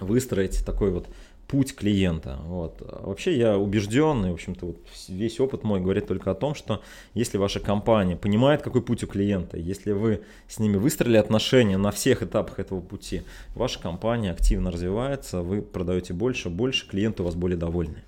выстроить 0.00 0.64
такой 0.64 0.90
вот 0.90 1.08
путь 1.48 1.74
клиента. 1.74 2.38
Вот. 2.44 2.82
Вообще 3.02 3.36
я 3.36 3.58
убежден, 3.58 4.26
и, 4.26 4.30
в 4.30 4.34
общем-то, 4.34 4.66
вот 4.66 4.78
весь 5.08 5.40
опыт 5.40 5.62
мой 5.62 5.80
говорит 5.80 6.06
только 6.06 6.30
о 6.30 6.34
том, 6.34 6.54
что 6.54 6.82
если 7.14 7.38
ваша 7.38 7.60
компания 7.60 8.16
понимает, 8.16 8.62
какой 8.62 8.82
путь 8.82 9.04
у 9.04 9.06
клиента, 9.06 9.56
если 9.56 9.92
вы 9.92 10.22
с 10.48 10.58
ними 10.58 10.76
выстроили 10.76 11.16
отношения 11.16 11.76
на 11.76 11.90
всех 11.90 12.22
этапах 12.22 12.58
этого 12.58 12.80
пути, 12.80 13.22
ваша 13.54 13.80
компания 13.80 14.30
активно 14.30 14.70
развивается, 14.70 15.42
вы 15.42 15.62
продаете 15.62 16.12
больше, 16.14 16.48
больше, 16.48 16.88
клиенты 16.88 17.22
у 17.22 17.26
вас 17.26 17.34
более 17.34 17.58
довольны. 17.58 18.02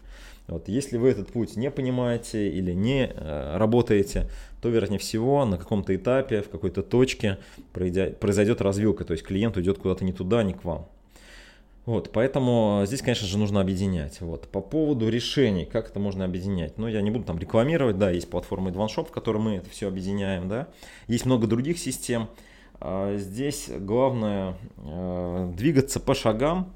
Вот, 0.48 0.68
если 0.68 0.96
вы 0.96 1.08
этот 1.08 1.32
путь 1.32 1.56
не 1.56 1.70
понимаете 1.72 2.48
или 2.48 2.72
не 2.72 3.10
э, 3.12 3.56
работаете, 3.56 4.30
то, 4.62 4.68
вероятнее 4.68 5.00
всего, 5.00 5.44
на 5.44 5.58
каком-то 5.58 5.94
этапе, 5.94 6.42
в 6.42 6.48
какой-то 6.48 6.82
точке 6.82 7.38
произойдет 7.72 8.60
развилка, 8.60 9.04
то 9.04 9.12
есть 9.12 9.24
клиент 9.24 9.56
уйдет 9.56 9.78
куда-то 9.78 10.04
не 10.04 10.12
туда, 10.12 10.44
не 10.44 10.54
к 10.54 10.64
вам. 10.64 10.86
Вот, 11.86 12.10
поэтому 12.12 12.82
здесь, 12.84 13.00
конечно 13.00 13.28
же, 13.28 13.38
нужно 13.38 13.60
объединять. 13.60 14.20
Вот. 14.20 14.48
По 14.48 14.60
поводу 14.60 15.08
решений, 15.08 15.64
как 15.64 15.88
это 15.88 16.00
можно 16.00 16.24
объединять. 16.24 16.78
Ну, 16.78 16.88
я 16.88 17.00
не 17.00 17.12
буду 17.12 17.24
там 17.24 17.38
рекламировать, 17.38 17.96
да, 17.96 18.10
есть 18.10 18.28
платформа 18.28 18.70
AdvanShop, 18.70 19.06
в 19.06 19.12
которой 19.12 19.38
мы 19.38 19.54
это 19.54 19.70
все 19.70 19.86
объединяем, 19.86 20.48
да. 20.48 20.66
Есть 21.06 21.26
много 21.26 21.46
других 21.46 21.78
систем. 21.78 22.28
А 22.80 23.16
здесь 23.16 23.70
главное 23.70 24.56
э, 24.78 25.52
двигаться 25.56 26.00
по 26.00 26.16
шагам. 26.16 26.72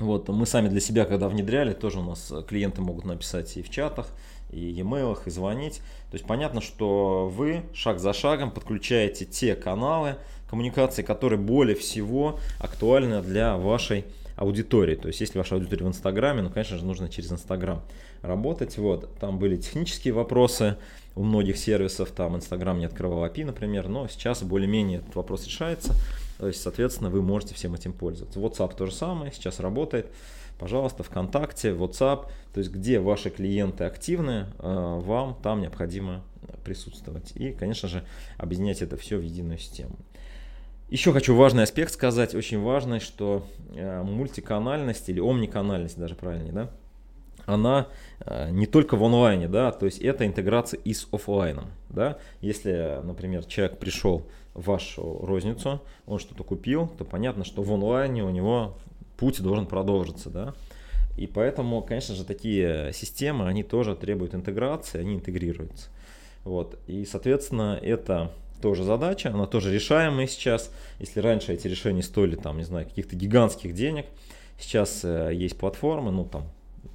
Вот, 0.00 0.28
мы 0.28 0.44
сами 0.44 0.68
для 0.68 0.80
себя, 0.80 1.04
когда 1.04 1.28
внедряли, 1.28 1.72
тоже 1.72 2.00
у 2.00 2.02
нас 2.02 2.32
клиенты 2.48 2.80
могут 2.80 3.04
написать 3.04 3.56
и 3.56 3.62
в 3.62 3.70
чатах, 3.70 4.08
и 4.50 4.58
e-mail, 4.58 5.16
и 5.24 5.30
звонить. 5.30 5.76
То 6.10 6.14
есть 6.14 6.26
понятно, 6.26 6.60
что 6.60 7.30
вы 7.32 7.62
шаг 7.72 8.00
за 8.00 8.12
шагом 8.12 8.50
подключаете 8.50 9.24
те 9.24 9.54
каналы 9.54 10.16
коммуникации, 10.50 11.02
которые 11.02 11.38
более 11.38 11.76
всего 11.76 12.40
актуальны 12.58 13.22
для 13.22 13.56
вашей 13.56 14.04
аудитории. 14.36 14.94
То 14.94 15.08
есть, 15.08 15.20
если 15.20 15.38
ваша 15.38 15.54
аудитория 15.54 15.84
в 15.84 15.88
Инстаграме, 15.88 16.42
ну, 16.42 16.50
конечно 16.50 16.76
же, 16.76 16.84
нужно 16.84 17.08
через 17.08 17.32
Инстаграм 17.32 17.82
работать. 18.22 18.78
Вот, 18.78 19.14
там 19.18 19.38
были 19.38 19.56
технические 19.56 20.14
вопросы 20.14 20.76
у 21.14 21.22
многих 21.22 21.58
сервисов, 21.58 22.10
там 22.10 22.36
Инстаграм 22.36 22.78
не 22.78 22.86
открывал 22.86 23.24
API, 23.24 23.44
например, 23.44 23.88
но 23.88 24.08
сейчас 24.08 24.42
более-менее 24.42 24.98
этот 24.98 25.14
вопрос 25.14 25.46
решается. 25.46 25.94
То 26.38 26.48
есть, 26.48 26.62
соответственно, 26.62 27.10
вы 27.10 27.22
можете 27.22 27.54
всем 27.54 27.74
этим 27.74 27.92
пользоваться. 27.92 28.40
WhatsApp 28.40 28.74
то 28.76 28.86
же 28.86 28.92
самое, 28.92 29.32
сейчас 29.32 29.60
работает. 29.60 30.06
Пожалуйста, 30.58 31.02
ВКонтакте, 31.02 31.70
WhatsApp, 31.70 32.26
то 32.54 32.58
есть 32.58 32.70
где 32.70 33.00
ваши 33.00 33.30
клиенты 33.30 33.84
активны, 33.84 34.46
э, 34.58 35.00
вам 35.02 35.36
там 35.42 35.60
необходимо 35.60 36.22
присутствовать. 36.64 37.32
И, 37.34 37.52
конечно 37.52 37.88
же, 37.88 38.04
объединять 38.38 38.82
это 38.82 38.96
все 38.96 39.16
в 39.16 39.22
единую 39.22 39.58
систему. 39.58 39.96
Еще 40.92 41.14
хочу 41.14 41.34
важный 41.34 41.62
аспект 41.62 41.90
сказать, 41.90 42.34
очень 42.34 42.60
важный, 42.60 43.00
что 43.00 43.46
э, 43.74 44.02
мультиканальность 44.02 45.08
или 45.08 45.20
омниканальность 45.20 45.98
даже 45.98 46.14
правильнее, 46.14 46.52
да, 46.52 46.70
она 47.46 47.88
э, 48.20 48.50
не 48.50 48.66
только 48.66 48.98
в 48.98 49.02
онлайне, 49.02 49.48
да, 49.48 49.72
то 49.72 49.86
есть 49.86 50.00
это 50.00 50.26
интеграция 50.26 50.78
и 50.84 50.92
с 50.92 51.08
офлайном, 51.10 51.70
да. 51.88 52.18
Если, 52.42 53.00
например, 53.04 53.46
человек 53.46 53.78
пришел 53.78 54.26
в 54.52 54.66
вашу 54.66 55.20
розницу, 55.24 55.80
он 56.04 56.18
что-то 56.18 56.44
купил, 56.44 56.88
то 56.98 57.06
понятно, 57.06 57.46
что 57.46 57.62
в 57.62 57.72
онлайне 57.72 58.22
у 58.22 58.28
него 58.28 58.76
путь 59.16 59.40
должен 59.40 59.64
продолжиться, 59.64 60.28
да. 60.28 60.52
И 61.16 61.26
поэтому, 61.26 61.80
конечно 61.80 62.14
же, 62.14 62.26
такие 62.26 62.92
системы, 62.92 63.48
они 63.48 63.62
тоже 63.62 63.96
требуют 63.96 64.34
интеграции, 64.34 65.00
они 65.00 65.14
интегрируются. 65.14 65.88
Вот. 66.44 66.78
И, 66.86 67.06
соответственно, 67.06 67.78
это 67.80 68.30
тоже 68.62 68.84
задача, 68.84 69.30
она 69.30 69.46
тоже 69.46 69.74
решаемая 69.74 70.26
сейчас. 70.26 70.70
Если 70.98 71.20
раньше 71.20 71.52
эти 71.52 71.68
решения 71.68 72.02
стоили, 72.02 72.36
там, 72.36 72.56
не 72.56 72.64
знаю, 72.64 72.86
каких-то 72.86 73.16
гигантских 73.16 73.74
денег, 73.74 74.06
сейчас 74.58 75.00
э, 75.04 75.32
есть 75.34 75.58
платформы, 75.58 76.10
ну, 76.12 76.24
там, 76.24 76.44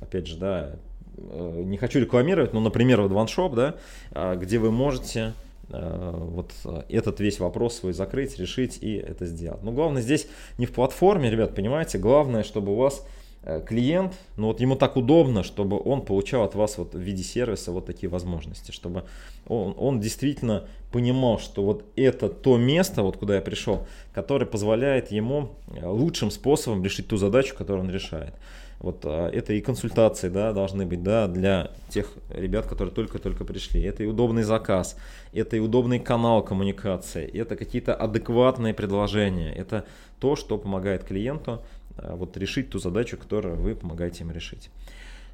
опять 0.02 0.26
же, 0.26 0.38
да, 0.38 0.72
э, 1.18 1.62
не 1.66 1.78
хочу 1.78 2.00
рекламировать, 2.00 2.54
но, 2.54 2.60
например, 2.62 3.02
вот 3.02 3.12
OneShop, 3.12 3.56
да, 3.56 3.76
э, 4.12 4.38
где 4.38 4.58
вы 4.58 4.72
можете 4.72 5.34
э, 5.70 6.12
вот 6.16 6.54
этот 6.90 7.20
весь 7.20 7.40
вопрос 7.40 7.76
свой 7.76 7.94
закрыть, 7.94 8.40
решить 8.40 8.80
и 8.82 8.96
это 8.96 9.26
сделать. 9.26 9.62
Но 9.62 9.72
главное 9.72 10.02
здесь 10.02 10.28
не 10.58 10.66
в 10.66 10.72
платформе, 10.72 11.30
ребят, 11.30 11.54
понимаете, 11.54 12.00
главное, 12.00 12.44
чтобы 12.44 12.72
у 12.72 12.76
вас 12.78 13.04
Э, 13.04 13.17
клиент, 13.66 14.14
ну 14.36 14.48
вот 14.48 14.60
ему 14.60 14.76
так 14.76 14.98
удобно, 14.98 15.44
чтобы 15.44 15.80
он 15.80 16.02
получал 16.02 16.44
от 16.44 16.56
вас 16.56 16.78
вот 16.78 16.94
в 16.94 17.00
виде 17.00 17.24
сервиса 17.24 17.72
вот 17.72 17.86
такие 17.86 18.10
возможности, 18.10 18.72
чтобы 18.72 19.04
он, 19.48 19.74
он 19.78 20.00
действительно 20.00 20.68
понимал, 20.92 21.40
что 21.40 21.64
вот 21.64 21.86
это 21.96 22.30
то 22.30 22.58
место, 22.58 23.04
вот 23.04 23.18
куда 23.18 23.36
я 23.36 23.42
пришел, 23.42 23.88
которое 24.14 24.46
позволяет 24.46 25.12
ему 25.12 25.52
э, 25.68 25.86
лучшим 25.86 26.32
способом 26.32 26.84
решить 26.84 27.08
ту 27.08 27.18
задачу, 27.18 27.56
которую 27.56 27.86
он 27.86 27.92
решает. 27.92 28.34
Вот 28.80 29.02
а, 29.06 29.30
это 29.30 29.54
и 29.54 29.62
консультации, 29.62 30.30
да, 30.30 30.54
должны 30.54 30.86
быть, 30.86 31.02
да, 31.02 31.28
для 31.28 31.72
тех 31.90 32.12
ребят, 32.30 32.68
которые 32.68 32.94
только-только 32.94 33.44
пришли. 33.44 33.82
Это 33.82 34.04
и 34.04 34.06
удобный 34.06 34.44
заказ, 34.44 34.98
это 35.34 35.58
и 35.58 35.60
удобный 35.60 36.00
канал 36.00 36.44
коммуникации, 36.44 37.26
это 37.26 37.56
какие-то 37.56 37.96
адекватные 37.96 38.74
предложения, 38.74 39.52
это 39.52 39.86
то, 40.20 40.36
что 40.36 40.58
помогает 40.58 41.04
клиенту 41.04 41.62
Э, 41.87 41.87
вот 41.98 42.38
решить 42.38 42.70
ту 42.70 42.80
задачу, 42.80 43.18
которую 43.18 43.58
вы 43.58 43.76
помогаете 43.76 44.24
им 44.24 44.32
решить. 44.32 44.70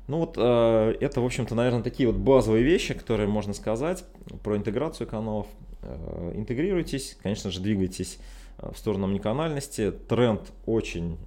Ну 0.08 0.17
вот 0.17 0.36
э, 0.38 0.96
это, 1.00 1.22
в 1.22 1.25
общем-то, 1.25 1.55
наверное, 1.55 1.82
такие 1.82 2.08
вот 2.08 2.17
базовые 2.17 2.63
вещи, 2.63 2.93
которые 2.93 3.29
можно 3.29 3.53
сказать 3.53 4.03
про 4.43 4.58
интеграцию 4.58 5.08
каналов. 5.08 5.48
Э, 5.82 6.34
интегрируйтесь, 6.36 7.17
конечно 7.24 7.51
же, 7.51 7.62
двигайтесь 7.62 8.20
в 8.58 8.77
сторону 8.77 9.05
омниканальности. 9.05 9.91
Тренд 9.91 10.51
очень 10.65 11.17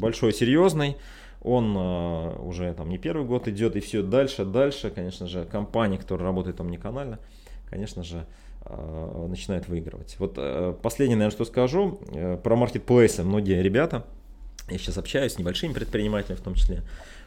большой, 0.00 0.32
серьезный. 0.32 0.96
Он 1.42 1.76
уже 1.76 2.72
там 2.74 2.88
не 2.88 2.98
первый 2.98 3.26
год 3.26 3.48
идет, 3.48 3.76
и 3.76 3.80
все 3.80 4.02
дальше, 4.02 4.44
дальше, 4.44 4.90
конечно 4.90 5.26
же, 5.26 5.44
компании, 5.44 5.96
которые 5.96 6.24
работают 6.26 6.60
омниканально, 6.60 7.18
конечно 7.68 8.04
же, 8.04 8.26
начинают 9.28 9.68
выигрывать. 9.68 10.16
Вот 10.18 10.34
последнее, 10.82 11.16
наверное, 11.16 11.34
что 11.34 11.44
скажу 11.44 11.98
про 12.44 12.56
маркетплейсы. 12.56 13.24
Многие 13.24 13.60
ребята, 13.60 14.04
я 14.68 14.78
сейчас 14.78 14.98
общаюсь 14.98 15.34
с 15.34 15.38
небольшими 15.38 15.72
предпринимателями 15.72 16.38
в 16.38 16.42
том 16.42 16.54
числе. 16.54 16.82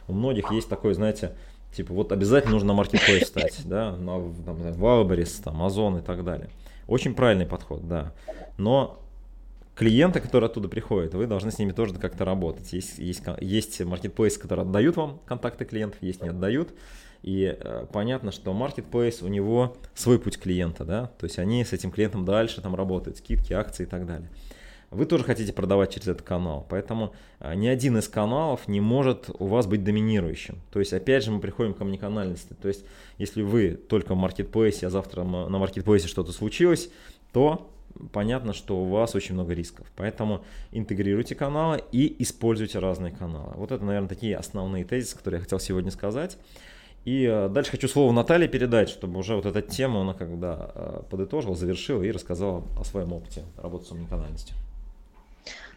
У 0.08 0.12
многих 0.12 0.50
есть 0.50 0.68
такой, 0.68 0.94
знаете, 0.94 1.32
типа 1.72 1.92
вот 1.92 2.12
обязательно 2.12 2.52
нужно 2.52 2.68
на 2.68 2.74
маркетплейс 2.74 3.26
стать, 3.26 3.60
да, 3.64 3.92
на 3.96 4.32
там, 4.44 4.56
Wildberries, 4.56 5.42
там, 5.42 5.62
Озон 5.62 5.98
и 5.98 6.02
так 6.02 6.24
далее. 6.24 6.48
Очень 6.86 7.14
правильный 7.14 7.46
подход, 7.46 7.86
да. 7.86 8.12
Но 8.56 9.02
клиенты, 9.74 10.20
которые 10.20 10.48
оттуда 10.48 10.68
приходят, 10.68 11.14
вы 11.14 11.26
должны 11.26 11.50
с 11.50 11.58
ними 11.58 11.72
тоже 11.72 11.94
как-то 11.94 12.24
работать. 12.24 12.72
Есть, 12.72 12.98
есть, 12.98 13.22
есть 13.40 13.80
маркетплейсы, 13.80 14.40
которые 14.40 14.64
отдают 14.64 14.96
вам 14.96 15.20
контакты 15.26 15.64
клиентов, 15.64 16.02
есть 16.02 16.22
не 16.22 16.30
отдают. 16.30 16.70
И 17.22 17.56
э, 17.58 17.86
понятно, 17.92 18.30
что 18.30 18.52
marketplace 18.52 19.24
у 19.24 19.28
него 19.28 19.76
свой 19.94 20.20
путь 20.20 20.38
клиента, 20.38 20.84
да, 20.84 21.06
то 21.18 21.24
есть 21.24 21.38
они 21.38 21.64
с 21.64 21.72
этим 21.72 21.90
клиентом 21.90 22.24
дальше 22.24 22.60
там 22.60 22.74
работают, 22.76 23.18
скидки, 23.18 23.52
акции 23.52 23.82
и 23.82 23.86
так 23.86 24.06
далее 24.06 24.28
вы 24.96 25.06
тоже 25.06 25.24
хотите 25.24 25.52
продавать 25.52 25.94
через 25.94 26.08
этот 26.08 26.26
канал. 26.26 26.66
Поэтому 26.68 27.14
а, 27.38 27.54
ни 27.54 27.68
один 27.68 27.98
из 27.98 28.08
каналов 28.08 28.66
не 28.66 28.80
может 28.80 29.30
у 29.38 29.46
вас 29.46 29.66
быть 29.66 29.84
доминирующим. 29.84 30.58
То 30.72 30.80
есть, 30.80 30.92
опять 30.92 31.24
же, 31.24 31.30
мы 31.30 31.40
приходим 31.40 31.74
к 31.74 31.80
омниканальности. 31.80 32.54
То 32.54 32.68
есть, 32.68 32.84
если 33.18 33.42
вы 33.42 33.70
только 33.72 34.14
в 34.14 34.16
маркетплейсе, 34.16 34.88
а 34.88 34.90
завтра 34.90 35.22
на 35.22 35.58
маркетплейсе 35.58 36.08
что-то 36.08 36.32
случилось, 36.32 36.90
то 37.32 37.70
понятно, 38.12 38.52
что 38.52 38.76
у 38.76 38.88
вас 38.88 39.14
очень 39.14 39.34
много 39.34 39.54
рисков. 39.54 39.86
Поэтому 39.96 40.44
интегрируйте 40.72 41.34
каналы 41.34 41.82
и 41.92 42.16
используйте 42.22 42.78
разные 42.78 43.12
каналы. 43.12 43.54
Вот 43.56 43.72
это, 43.72 43.84
наверное, 43.84 44.08
такие 44.08 44.36
основные 44.36 44.84
тезисы, 44.84 45.16
которые 45.16 45.38
я 45.38 45.44
хотел 45.44 45.60
сегодня 45.60 45.90
сказать. 45.90 46.38
И 47.04 47.24
а, 47.24 47.48
дальше 47.48 47.70
хочу 47.70 47.88
слово 47.88 48.12
Наталье 48.12 48.48
передать, 48.48 48.88
чтобы 48.88 49.18
уже 49.20 49.36
вот 49.36 49.46
эта 49.46 49.62
тема, 49.62 50.00
она 50.00 50.12
когда 50.12 50.54
а, 50.54 51.02
подытожила, 51.08 51.54
завершила 51.54 52.02
и 52.02 52.10
рассказала 52.10 52.64
о 52.78 52.84
своем 52.84 53.12
опыте 53.12 53.44
работы 53.56 53.86
с 53.86 53.92
омниканальностью. 53.92 54.56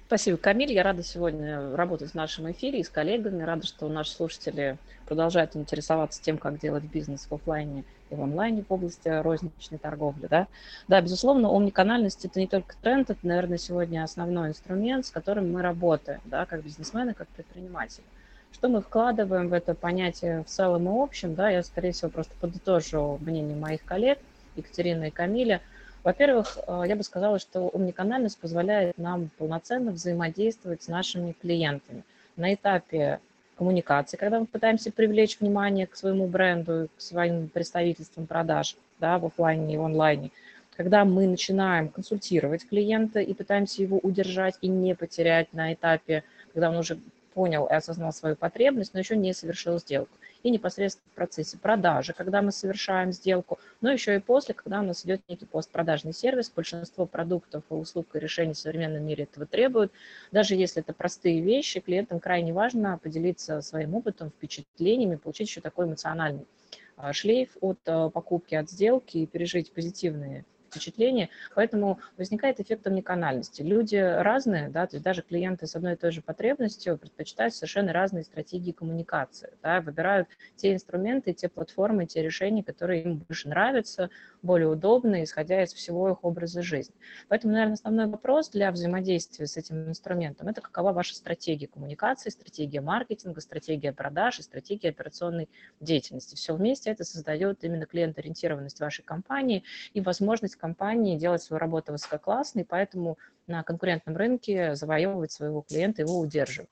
Спасибо, 0.10 0.38
Камиль. 0.38 0.74
Я 0.74 0.82
рада 0.82 1.04
сегодня 1.04 1.76
работать 1.76 2.10
в 2.10 2.16
нашем 2.16 2.52
эфире 2.52 2.80
и 2.80 2.84
с 2.84 2.90
коллегами. 2.90 3.44
Рада, 3.44 3.68
что 3.68 3.88
наши 3.90 4.10
слушатели 4.10 4.80
продолжают 5.06 5.56
интересоваться 5.56 6.20
тем, 6.20 6.40
как 6.40 6.58
делать 6.58 6.84
бизнес 6.84 7.28
в 7.30 7.32
офлайне 7.36 7.84
и 8.10 8.16
в 8.16 8.24
онлайне 8.24 8.64
в 8.68 8.74
области 8.74 9.08
розничной 9.08 9.78
торговли. 9.78 10.26
Да, 10.26 10.48
да 10.88 11.00
безусловно, 11.00 11.56
омниканальность– 11.56 12.26
это 12.26 12.40
не 12.40 12.48
только 12.48 12.76
тренд, 12.82 13.12
это, 13.12 13.20
наверное, 13.22 13.60
сегодня 13.60 14.04
основной 14.04 14.50
инструмент, 14.50 15.06
с 15.06 15.12
которым 15.12 15.54
мы 15.54 15.62
работаем, 15.62 16.22
да, 16.26 16.48
как 16.48 16.64
бизнесмены, 16.64 17.14
как 17.14 17.28
предприниматели. 17.28 18.04
Что 18.52 18.68
мы 18.68 18.82
вкладываем 18.82 19.50
в 19.50 19.54
это 19.54 19.76
понятие 19.76 20.44
в 20.44 20.48
целом 20.48 20.88
и 20.88 21.04
общем, 21.04 21.36
да, 21.36 21.52
я, 21.52 21.62
скорее 21.62 21.92
всего, 21.92 22.10
просто 22.10 22.34
подытожу 22.42 23.20
мнение 23.22 23.56
моих 23.56 23.86
коллег 23.86 24.18
Екатерины 24.56 25.10
и 25.10 25.12
Камиля– 25.12 25.62
во-первых, 26.04 26.58
э, 26.66 26.84
я 26.88 26.96
бы 26.96 27.04
сказала, 27.04 27.40
что 27.40 27.70
омниканальность 27.74 28.40
позволяет 28.40 28.98
нам 28.98 29.30
полноценно 29.38 29.92
взаимодействовать 29.92 30.84
с 30.84 30.88
нашими 30.88 31.34
клиентами. 31.42 32.04
На 32.36 32.54
этапе 32.54 33.20
коммуникации, 33.58 34.18
когда 34.18 34.40
мы 34.40 34.46
пытаемся 34.46 34.92
привлечь 34.92 35.40
внимание 35.40 35.86
к 35.86 35.96
своему 35.96 36.28
бренду, 36.28 36.90
к 36.96 37.02
своим 37.02 37.50
представительствам 37.50 38.26
продаж 38.26 38.78
да, 39.00 39.20
в 39.20 39.26
офлайне 39.26 39.74
и 39.74 39.78
онлайне, 39.78 40.32
когда 40.78 41.04
мы 41.04 41.28
начинаем 41.28 41.90
консультировать 41.90 42.68
клиента 42.68 43.20
и 43.20 43.34
пытаемся 43.34 43.82
его 43.82 43.98
удержать 43.98 44.58
и 44.62 44.70
не 44.70 44.96
потерять 44.96 45.52
на 45.52 45.74
этапе, 45.74 46.24
когда 46.54 46.70
он 46.70 46.78
уже 46.78 46.98
понял 47.34 47.68
и 47.68 47.74
осознал 47.74 48.14
свою 48.14 48.38
потребность, 48.38 48.94
но 48.94 49.00
еще 49.00 49.18
не 49.18 49.34
совершил 49.34 49.80
сделку 49.80 50.12
и 50.44 50.50
непосредственно 50.50 51.10
в 51.12 51.16
процессе 51.16 51.58
продажи, 51.58 52.14
когда 52.14 52.42
мы 52.42 52.52
совершаем 52.52 53.12
сделку, 53.12 53.60
но 53.82 53.92
еще 53.92 54.16
и 54.16 54.20
после, 54.20 54.54
когда 54.54 54.80
у 54.80 54.84
нас 54.84 55.06
идет 55.06 55.22
некий 55.28 55.46
постпродажный 55.46 56.14
сервис. 56.14 56.52
Большинство 56.56 57.06
продуктов, 57.06 57.64
услуг 57.70 58.16
и 58.16 58.20
решений 58.20 58.54
в 58.54 58.58
современном 58.58 59.06
мире 59.06 59.26
этого 59.26 59.46
требуют. 59.46 59.92
Даже 60.32 60.56
если 60.56 60.82
это 60.82 60.94
простые 60.94 61.42
вещи, 61.42 61.80
клиентам 61.80 62.20
крайне 62.20 62.54
важно 62.54 62.98
поделиться 62.98 63.62
своим 63.62 63.96
опытом, 63.96 64.30
впечатлениями, 64.30 65.16
получить 65.16 65.50
еще 65.50 65.62
такой 65.62 65.86
эмоциональный 65.86 66.48
а, 66.96 67.14
шлейф 67.14 67.58
от 67.62 67.80
а, 67.86 68.10
покупки, 68.10 68.56
от 68.56 68.70
сделки 68.70 69.18
и 69.18 69.26
пережить 69.26 69.72
позитивные 69.72 70.46
впечатление, 70.70 71.30
поэтому 71.56 72.00
возникает 72.18 72.60
эффект 72.60 72.88
омниканальности. 72.88 73.62
Люди 73.62 73.96
разные, 73.96 74.70
да, 74.70 74.88
то 74.88 74.96
есть 74.96 75.04
даже 75.04 75.22
клиенты 75.22 75.68
с 75.68 75.76
одной 75.76 75.94
и 75.94 75.96
той 75.96 76.12
же 76.12 76.22
потребностью 76.22 76.98
предпочитают 76.98 77.54
совершенно 77.54 77.94
разные 77.94 78.24
стратегии 78.24 78.72
коммуникации, 78.72 79.52
да, 79.62 79.82
выбирают 79.82 80.28
те 80.56 80.74
инструменты, 80.74 81.34
те 81.34 81.50
платформы, 81.50 82.06
те 82.06 82.22
решения, 82.22 82.64
которые 82.64 83.04
им 83.04 83.18
больше 83.18 83.50
нравятся, 83.50 84.10
более 84.42 84.68
удобны, 84.70 85.24
исходя 85.24 85.64
из 85.64 85.74
всего 85.74 86.10
их 86.10 86.24
образа 86.24 86.62
жизни. 86.62 86.96
Поэтому, 87.28 87.54
наверное, 87.54 87.74
основной 87.74 88.08
вопрос 88.08 88.50
для 88.50 88.72
взаимодействия 88.72 89.48
с 89.48 89.58
этим 89.58 89.90
инструментом– 89.90 90.48
это 90.50 90.62
какова 90.62 90.94
ваша 90.94 91.16
стратегия 91.16 91.68
коммуникации, 91.68 92.30
стратегия 92.30 92.82
маркетинга, 92.82 93.42
стратегия 93.42 93.92
продаж 93.92 94.40
и 94.40 94.44
стратегия 94.44 94.90
операционной 94.90 95.50
деятельности. 95.80 96.36
Все 96.36 96.54
вместе 96.54 96.92
это 96.92 97.04
создает 97.04 97.64
именно 97.64 97.86
клиент-ориентированность 97.86 98.80
вашей 98.80 99.04
компании 99.04 99.64
и 99.94 100.02
возможность 100.02 100.56
компании 100.60 101.18
делать 101.18 101.42
свою 101.42 101.60
работу 101.60 101.92
высококлассной, 101.92 102.66
поэтому 102.66 103.18
на 103.50 103.64
конкурентном 103.64 104.16
рынке 104.16 104.76
завоевывать 104.76 105.32
своего 105.32 105.62
клиента, 105.62 106.04
его 106.04 106.20
удерживать. 106.20 106.70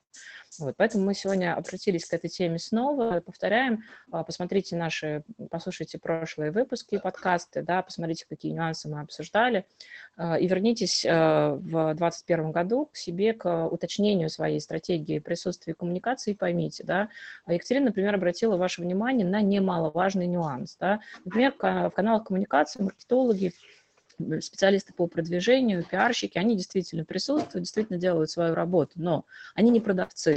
Вот, 0.58 0.74
поэтому 0.76 1.04
мы 1.04 1.14
сегодня 1.14 1.54
обратились 1.54 2.04
к 2.06 2.14
этой 2.14 2.28
теме 2.28 2.58
снова. 2.58 3.20
Повторяем, 3.20 3.84
а, 4.10 4.24
посмотрите 4.24 4.76
наши, 4.76 5.22
послушайте 5.50 5.98
прошлые 5.98 6.50
выпуски, 6.50 6.98
подкасты, 6.98 7.62
да, 7.62 7.82
посмотрите, 7.82 8.24
какие 8.28 8.52
нюансы 8.52 8.88
мы 8.88 9.00
обсуждали, 9.00 9.66
а, 10.16 10.38
и 10.38 10.48
вернитесь 10.48 11.04
а, 11.06 11.54
в 11.54 11.94
2021 11.94 12.50
году 12.50 12.86
к 12.86 12.96
себе, 12.96 13.34
к 13.34 13.66
уточнению 13.66 14.30
своей 14.30 14.60
стратегии 14.60 15.18
присутствия 15.18 15.74
и 15.74 15.76
коммуникации, 15.76 16.32
и 16.32 16.36
поймите, 16.36 16.82
да, 16.82 17.08
Екатерина, 17.46 17.86
например, 17.86 18.14
обратила 18.14 18.56
ваше 18.56 18.80
внимание 18.80 19.26
на 19.26 19.42
немаловажный 19.42 20.26
нюанс, 20.26 20.76
да, 20.80 21.00
например, 21.24 21.54
в 21.58 21.90
каналах 21.90 22.24
коммуникации 22.24 22.82
маркетологи 22.82 23.52
специалисты 24.40 24.92
по 24.92 25.06
продвижению, 25.06 25.84
пиарщики, 25.84 26.38
они 26.38 26.56
действительно 26.56 27.04
присутствуют, 27.04 27.64
действительно 27.64 27.98
делают 27.98 28.30
свою 28.30 28.54
работу, 28.54 28.92
но 28.96 29.24
они 29.54 29.70
не 29.70 29.80
продавцы 29.80 30.36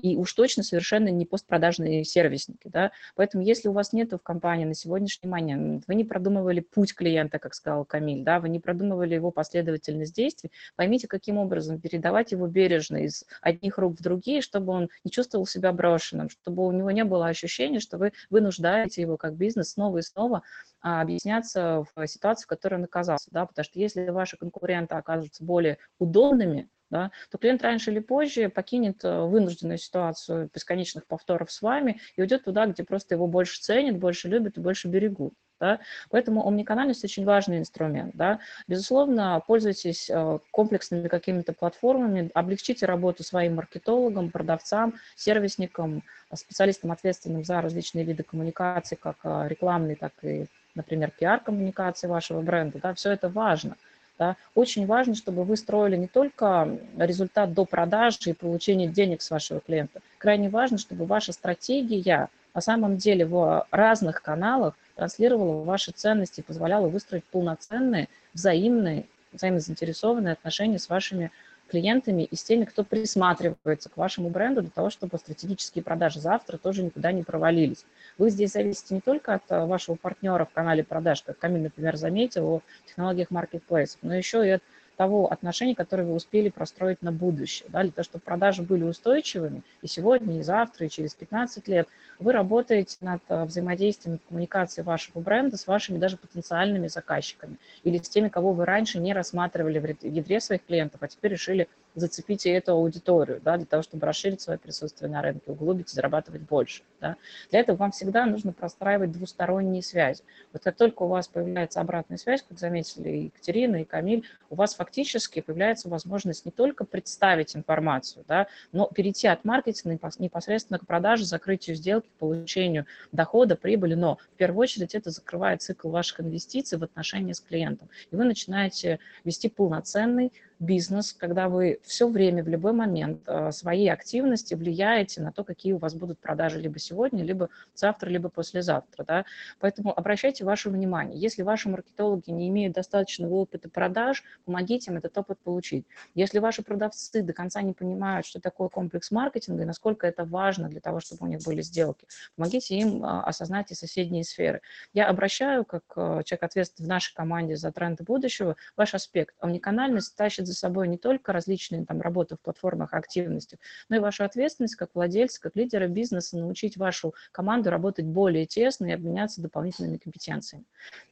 и 0.00 0.16
уж 0.16 0.32
точно 0.32 0.62
совершенно 0.62 1.08
не 1.08 1.26
постпродажные 1.26 2.04
сервисники. 2.04 2.68
Да? 2.68 2.92
Поэтому 3.14 3.42
если 3.42 3.68
у 3.68 3.72
вас 3.72 3.92
нет 3.92 4.12
в 4.12 4.18
компании 4.18 4.64
на 4.64 4.74
сегодняшний 4.74 5.28
момент, 5.28 5.84
вы 5.86 5.94
не 5.94 6.04
продумывали 6.04 6.60
путь 6.60 6.94
клиента, 6.94 7.38
как 7.38 7.54
сказал 7.54 7.84
Камиль, 7.84 8.22
да? 8.22 8.40
вы 8.40 8.48
не 8.48 8.60
продумывали 8.60 9.14
его 9.14 9.30
последовательность 9.30 10.14
действий, 10.14 10.50
поймите, 10.76 11.08
каким 11.08 11.38
образом 11.38 11.80
передавать 11.80 12.32
его 12.32 12.46
бережно 12.46 12.98
из 12.98 13.24
одних 13.40 13.78
рук 13.78 13.98
в 13.98 14.02
другие, 14.02 14.40
чтобы 14.40 14.72
он 14.72 14.88
не 15.04 15.10
чувствовал 15.10 15.46
себя 15.46 15.72
брошенным, 15.72 16.30
чтобы 16.30 16.66
у 16.66 16.72
него 16.72 16.90
не 16.90 17.04
было 17.04 17.26
ощущения, 17.26 17.80
что 17.80 17.98
вы 17.98 18.12
вынуждаете 18.30 19.00
его 19.00 19.16
как 19.16 19.34
бизнес 19.34 19.72
снова 19.72 19.98
и 19.98 20.02
снова 20.02 20.42
а, 20.80 21.00
объясняться 21.00 21.84
в 21.94 22.06
ситуации, 22.06 22.44
в 22.44 22.48
которой 22.48 22.74
он 22.74 22.84
оказался. 22.84 23.30
Да? 23.32 23.46
Потому 23.46 23.64
что 23.64 23.78
если 23.78 24.08
ваши 24.08 24.36
конкуренты 24.36 24.94
окажутся 24.94 25.44
более 25.44 25.78
удобными, 25.98 26.68
да, 26.90 27.10
то 27.30 27.38
клиент 27.38 27.62
раньше 27.62 27.90
или 27.90 27.98
позже 27.98 28.48
покинет 28.48 29.04
э, 29.04 29.22
вынужденную 29.22 29.78
ситуацию 29.78 30.50
бесконечных 30.54 31.06
повторов 31.06 31.50
с 31.50 31.62
вами 31.62 32.00
и 32.16 32.20
уйдет 32.20 32.44
туда, 32.44 32.66
где 32.66 32.84
просто 32.84 33.14
его 33.14 33.26
больше 33.26 33.60
ценят, 33.60 33.98
больше 33.98 34.28
любят 34.28 34.56
и 34.56 34.60
больше 34.60 34.88
берегут. 34.88 35.34
Да? 35.58 35.80
Поэтому 36.10 36.46
омниканальность 36.46 37.04
очень 37.04 37.24
важный 37.24 37.58
инструмент. 37.58 38.14
Да? 38.14 38.40
Безусловно, 38.68 39.42
пользуйтесь 39.46 40.10
э, 40.10 40.38
комплексными 40.50 41.08
какими-то 41.08 41.52
платформами, 41.52 42.30
облегчите 42.34 42.86
работу 42.86 43.24
своим 43.24 43.56
маркетологам, 43.56 44.30
продавцам, 44.30 44.94
сервисникам, 45.16 46.02
специалистам, 46.34 46.92
ответственным 46.92 47.44
за 47.44 47.60
различные 47.62 48.04
виды 48.04 48.22
коммуникации, 48.22 48.96
как 48.96 49.16
э, 49.24 49.46
рекламные, 49.48 49.96
так 49.96 50.12
и, 50.22 50.46
например, 50.74 51.10
пиар-коммуникации 51.18 52.06
вашего 52.06 52.42
бренда. 52.42 52.78
Да? 52.78 52.94
Все 52.94 53.10
это 53.12 53.28
важно. 53.28 53.76
Да? 54.18 54.36
Очень 54.54 54.86
важно, 54.86 55.14
чтобы 55.14 55.44
вы 55.44 55.56
строили 55.56 55.96
не 55.96 56.06
только 56.06 56.78
результат 56.96 57.52
до 57.52 57.64
продажи 57.64 58.18
и 58.26 58.32
получения 58.32 58.88
денег 58.88 59.22
с 59.22 59.30
вашего 59.30 59.60
клиента. 59.60 60.00
Крайне 60.18 60.48
важно, 60.48 60.78
чтобы 60.78 61.04
ваша 61.04 61.32
стратегия 61.32 62.28
на 62.54 62.60
самом 62.62 62.96
деле 62.96 63.26
в 63.26 63.66
разных 63.70 64.22
каналах 64.22 64.74
транслировала 64.94 65.62
ваши 65.62 65.92
ценности 65.92 66.40
и 66.40 66.42
позволяла 66.42 66.88
выстроить 66.88 67.24
полноценные, 67.24 68.08
взаимные, 68.32 69.04
взаимно 69.32 69.60
заинтересованные 69.60 70.32
отношения 70.32 70.78
с 70.78 70.88
вашими 70.88 71.30
клиентами 71.68 72.22
и 72.22 72.34
с 72.36 72.44
теми, 72.44 72.64
кто 72.64 72.84
присматривается 72.84 73.90
к 73.90 73.96
вашему 73.96 74.30
бренду 74.30 74.62
для 74.62 74.70
того, 74.70 74.88
чтобы 74.88 75.18
стратегические 75.18 75.82
продажи 75.82 76.20
завтра 76.20 76.58
тоже 76.58 76.82
никуда 76.82 77.12
не 77.12 77.22
провалились. 77.22 77.84
Вы 78.18 78.30
здесь 78.30 78.52
зависите 78.52 78.94
не 78.94 79.00
только 79.00 79.34
от 79.34 79.42
э, 79.50 79.66
вашего 79.66 79.96
партнера 79.96 80.44
в 80.46 80.50
канале 80.50 80.82
продаж, 80.82 81.22
как 81.22 81.38
Камиль, 81.38 81.62
например, 81.62 81.96
заметил 81.96 82.46
о 82.46 82.62
технологиях 82.86 83.30
маркетплейсов, 83.30 83.98
но 84.02 84.14
еще 84.14 84.46
и 84.46 84.50
от 84.50 84.62
того 84.96 85.30
отношения, 85.30 85.74
которое 85.74 86.04
вы 86.04 86.14
успели 86.14 86.48
простроить 86.48 87.02
на 87.02 87.12
будущее, 87.12 87.68
да, 87.70 87.82
для 87.82 87.92
того, 87.92 88.04
чтобы 88.04 88.24
продажи 88.24 88.62
были 88.62 88.84
устойчивыми 88.84 89.62
и 89.82 89.86
сегодня, 89.86 90.38
и 90.38 90.42
завтра, 90.42 90.86
и 90.86 90.88
через 90.88 91.14
15 91.14 91.68
лет, 91.68 91.88
вы 92.18 92.32
работаете 92.32 92.96
над 93.02 93.20
э, 93.28 93.44
взаимодействием, 93.44 94.14
над 94.14 94.22
коммуникацией 94.28 94.84
вашего 94.84 95.20
бренда 95.20 95.58
с 95.58 95.66
вашими 95.66 95.98
даже 95.98 96.16
потенциальными 96.16 96.88
заказчиками 96.88 97.58
или 97.84 97.98
с 97.98 98.08
теми, 98.08 98.28
кого 98.28 98.52
вы 98.52 98.64
раньше 98.64 98.98
не 98.98 99.12
рассматривали 99.12 99.78
в 99.78 100.04
ядре 100.04 100.40
своих 100.40 100.64
клиентов, 100.64 101.02
а 101.02 101.08
теперь 101.08 101.32
решили 101.32 101.68
зацепить 101.96 102.46
и 102.46 102.50
эту 102.50 102.72
аудиторию, 102.72 103.40
да, 103.42 103.56
для 103.56 103.66
того, 103.66 103.82
чтобы 103.82 104.06
расширить 104.06 104.40
свое 104.40 104.58
присутствие 104.58 105.10
на 105.10 105.22
рынке, 105.22 105.50
углубить 105.50 105.88
зарабатывать 105.88 106.42
больше. 106.42 106.82
Да. 107.00 107.16
Для 107.50 107.60
этого 107.60 107.76
вам 107.76 107.90
всегда 107.90 108.26
нужно 108.26 108.52
простраивать 108.52 109.12
двусторонние 109.12 109.82
связи. 109.82 110.22
Вот 110.52 110.62
как 110.62 110.76
только 110.76 111.02
у 111.02 111.08
вас 111.08 111.26
появляется 111.26 111.80
обратная 111.80 112.18
связь, 112.18 112.44
как 112.46 112.58
заметили 112.58 113.08
и 113.08 113.24
Екатерина, 113.24 113.76
и 113.76 113.84
Камиль, 113.84 114.24
у 114.50 114.54
вас 114.54 114.74
фактически 114.74 115.40
появляется 115.40 115.88
возможность 115.88 116.44
не 116.44 116.52
только 116.52 116.84
представить 116.84 117.56
информацию, 117.56 118.24
да, 118.28 118.46
но 118.72 118.86
перейти 118.86 119.26
от 119.26 119.44
маркетинга 119.44 119.98
непосредственно 120.18 120.78
к 120.78 120.86
продаже, 120.86 121.24
закрытию 121.24 121.76
сделки, 121.76 122.08
получению 122.18 122.86
дохода, 123.10 123.56
прибыли, 123.56 123.94
но 123.94 124.18
в 124.34 124.36
первую 124.36 124.62
очередь 124.62 124.94
это 124.94 125.10
закрывает 125.10 125.62
цикл 125.62 125.88
ваших 125.88 126.20
инвестиций 126.20 126.78
в 126.78 126.84
отношении 126.84 127.32
с 127.32 127.40
клиентом. 127.40 127.88
И 128.10 128.16
вы 128.16 128.24
начинаете 128.24 128.98
вести 129.24 129.48
полноценный 129.48 130.32
бизнес, 130.58 131.12
когда 131.12 131.48
вы 131.48 131.80
все 131.82 132.08
время, 132.08 132.42
в 132.42 132.48
любой 132.48 132.72
момент 132.72 133.22
э, 133.26 133.50
своей 133.52 133.90
активности 133.90 134.54
влияете 134.54 135.20
на 135.20 135.32
то, 135.32 135.44
какие 135.44 135.72
у 135.72 135.78
вас 135.78 135.94
будут 135.94 136.18
продажи 136.18 136.60
либо 136.60 136.78
сегодня, 136.78 137.22
либо 137.22 137.50
завтра, 137.74 138.08
либо 138.08 138.28
послезавтра. 138.28 139.04
Да? 139.04 139.24
Поэтому 139.60 139.96
обращайте 139.96 140.44
ваше 140.44 140.70
внимание. 140.70 141.18
Если 141.18 141.42
ваши 141.42 141.68
маркетологи 141.68 142.30
не 142.30 142.48
имеют 142.48 142.74
достаточного 142.74 143.34
опыта 143.34 143.68
продаж, 143.68 144.24
помогите 144.44 144.90
им 144.90 144.96
этот 144.96 145.16
опыт 145.18 145.38
получить. 145.40 145.86
Если 146.14 146.38
ваши 146.38 146.62
продавцы 146.62 147.22
до 147.22 147.32
конца 147.32 147.60
не 147.62 147.72
понимают, 147.72 148.26
что 148.26 148.40
такое 148.40 148.68
комплекс 148.68 149.10
маркетинга 149.10 149.62
и 149.62 149.66
насколько 149.66 150.06
это 150.06 150.24
важно 150.24 150.68
для 150.68 150.80
того, 150.80 151.00
чтобы 151.00 151.26
у 151.26 151.28
них 151.28 151.40
были 151.44 151.60
сделки, 151.60 152.06
помогите 152.36 152.78
им 152.78 153.04
э, 153.04 153.20
осознать 153.22 153.70
и 153.72 153.74
соседние 153.74 154.24
сферы. 154.24 154.62
Я 154.94 155.08
обращаю, 155.08 155.64
как 155.64 155.84
э, 155.96 156.22
человек 156.24 156.42
ответственный 156.42 156.86
в 156.86 156.88
нашей 156.88 157.14
команде 157.14 157.56
за 157.56 157.72
тренды 157.72 158.04
будущего, 158.04 158.56
ваш 158.76 158.94
аспект. 158.94 159.34
Омниканальность 159.40 160.16
тащит 160.16 160.45
за 160.46 160.54
собой 160.54 160.88
не 160.88 160.98
только 160.98 161.32
различные 161.32 161.84
там, 161.84 162.00
работы 162.00 162.36
в 162.36 162.40
платформах, 162.40 162.94
активности, 162.94 163.58
но 163.88 163.96
и 163.96 164.00
вашу 164.00 164.24
ответственность 164.24 164.76
как 164.76 164.90
владельца, 164.94 165.40
как 165.40 165.56
лидера 165.56 165.88
бизнеса, 165.88 166.38
научить 166.38 166.76
вашу 166.76 167.14
команду 167.32 167.70
работать 167.70 168.06
более 168.06 168.46
тесно 168.46 168.86
и 168.86 168.92
обменяться 168.92 169.42
дополнительными 169.42 169.98
компетенциями. 169.98 170.64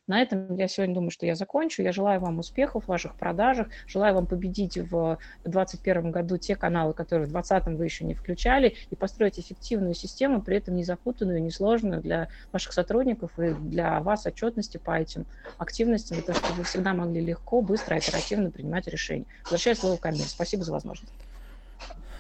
На 0.06 0.20
этом 0.20 0.54
я 0.56 0.68
сегодня 0.68 0.94
думаю, 0.94 1.10
что 1.10 1.24
я 1.24 1.34
закончу. 1.34 1.82
Я 1.82 1.90
желаю 1.90 2.20
вам 2.20 2.38
успехов 2.38 2.84
в 2.84 2.88
ваших 2.88 3.14
продажах, 3.14 3.68
желаю 3.86 4.14
вам 4.14 4.26
победить 4.26 4.76
в 4.76 5.18
2021 5.44 6.10
году 6.10 6.36
те 6.36 6.56
каналы, 6.56 6.92
которые 6.92 7.26
в 7.26 7.30
2020 7.30 7.78
вы 7.78 7.84
еще 7.84 8.04
не 8.04 8.12
включали, 8.12 8.76
и 8.90 8.96
построить 8.96 9.38
эффективную 9.38 9.94
систему, 9.94 10.42
при 10.42 10.58
этом 10.58 10.76
не 10.76 10.84
запутанную, 10.84 11.42
не 11.42 11.50
сложную 11.50 12.02
для 12.02 12.28
ваших 12.52 12.74
сотрудников 12.74 13.38
и 13.38 13.54
для 13.54 14.00
вас 14.00 14.26
отчетности 14.26 14.76
по 14.76 14.98
этим 14.98 15.24
активностям, 15.56 16.18
для 16.18 16.26
того, 16.26 16.38
чтобы 16.38 16.54
вы 16.56 16.64
всегда 16.64 16.92
могли 16.92 17.22
легко, 17.22 17.62
быстро, 17.62 17.94
оперативно 17.94 18.50
принимать 18.50 18.86
решения. 18.86 19.24
Возвращаю 19.44 19.76
слово 19.76 19.96
Камиль. 19.96 20.20
Спасибо 20.20 20.64
за 20.64 20.72
возможность. 20.72 21.12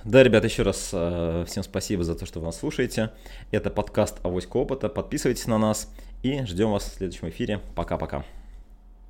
Да, 0.04 0.22
ребят, 0.22 0.44
еще 0.44 0.62
раз 0.62 0.90
э, 0.92 1.44
всем 1.46 1.62
спасибо 1.62 2.04
за 2.04 2.14
то, 2.14 2.24
что 2.26 2.40
вы 2.40 2.46
нас 2.46 2.58
слушаете. 2.58 3.10
Это 3.50 3.70
подкаст 3.70 4.18
«Авоська 4.22 4.58
опыта». 4.58 4.90
Подписывайтесь 4.90 5.46
на 5.46 5.56
нас 5.56 5.90
и 6.24 6.42
ждем 6.46 6.72
вас 6.72 6.84
в 6.84 6.94
следующем 6.94 7.28
эфире. 7.28 7.60
Пока-пока. 7.74 8.24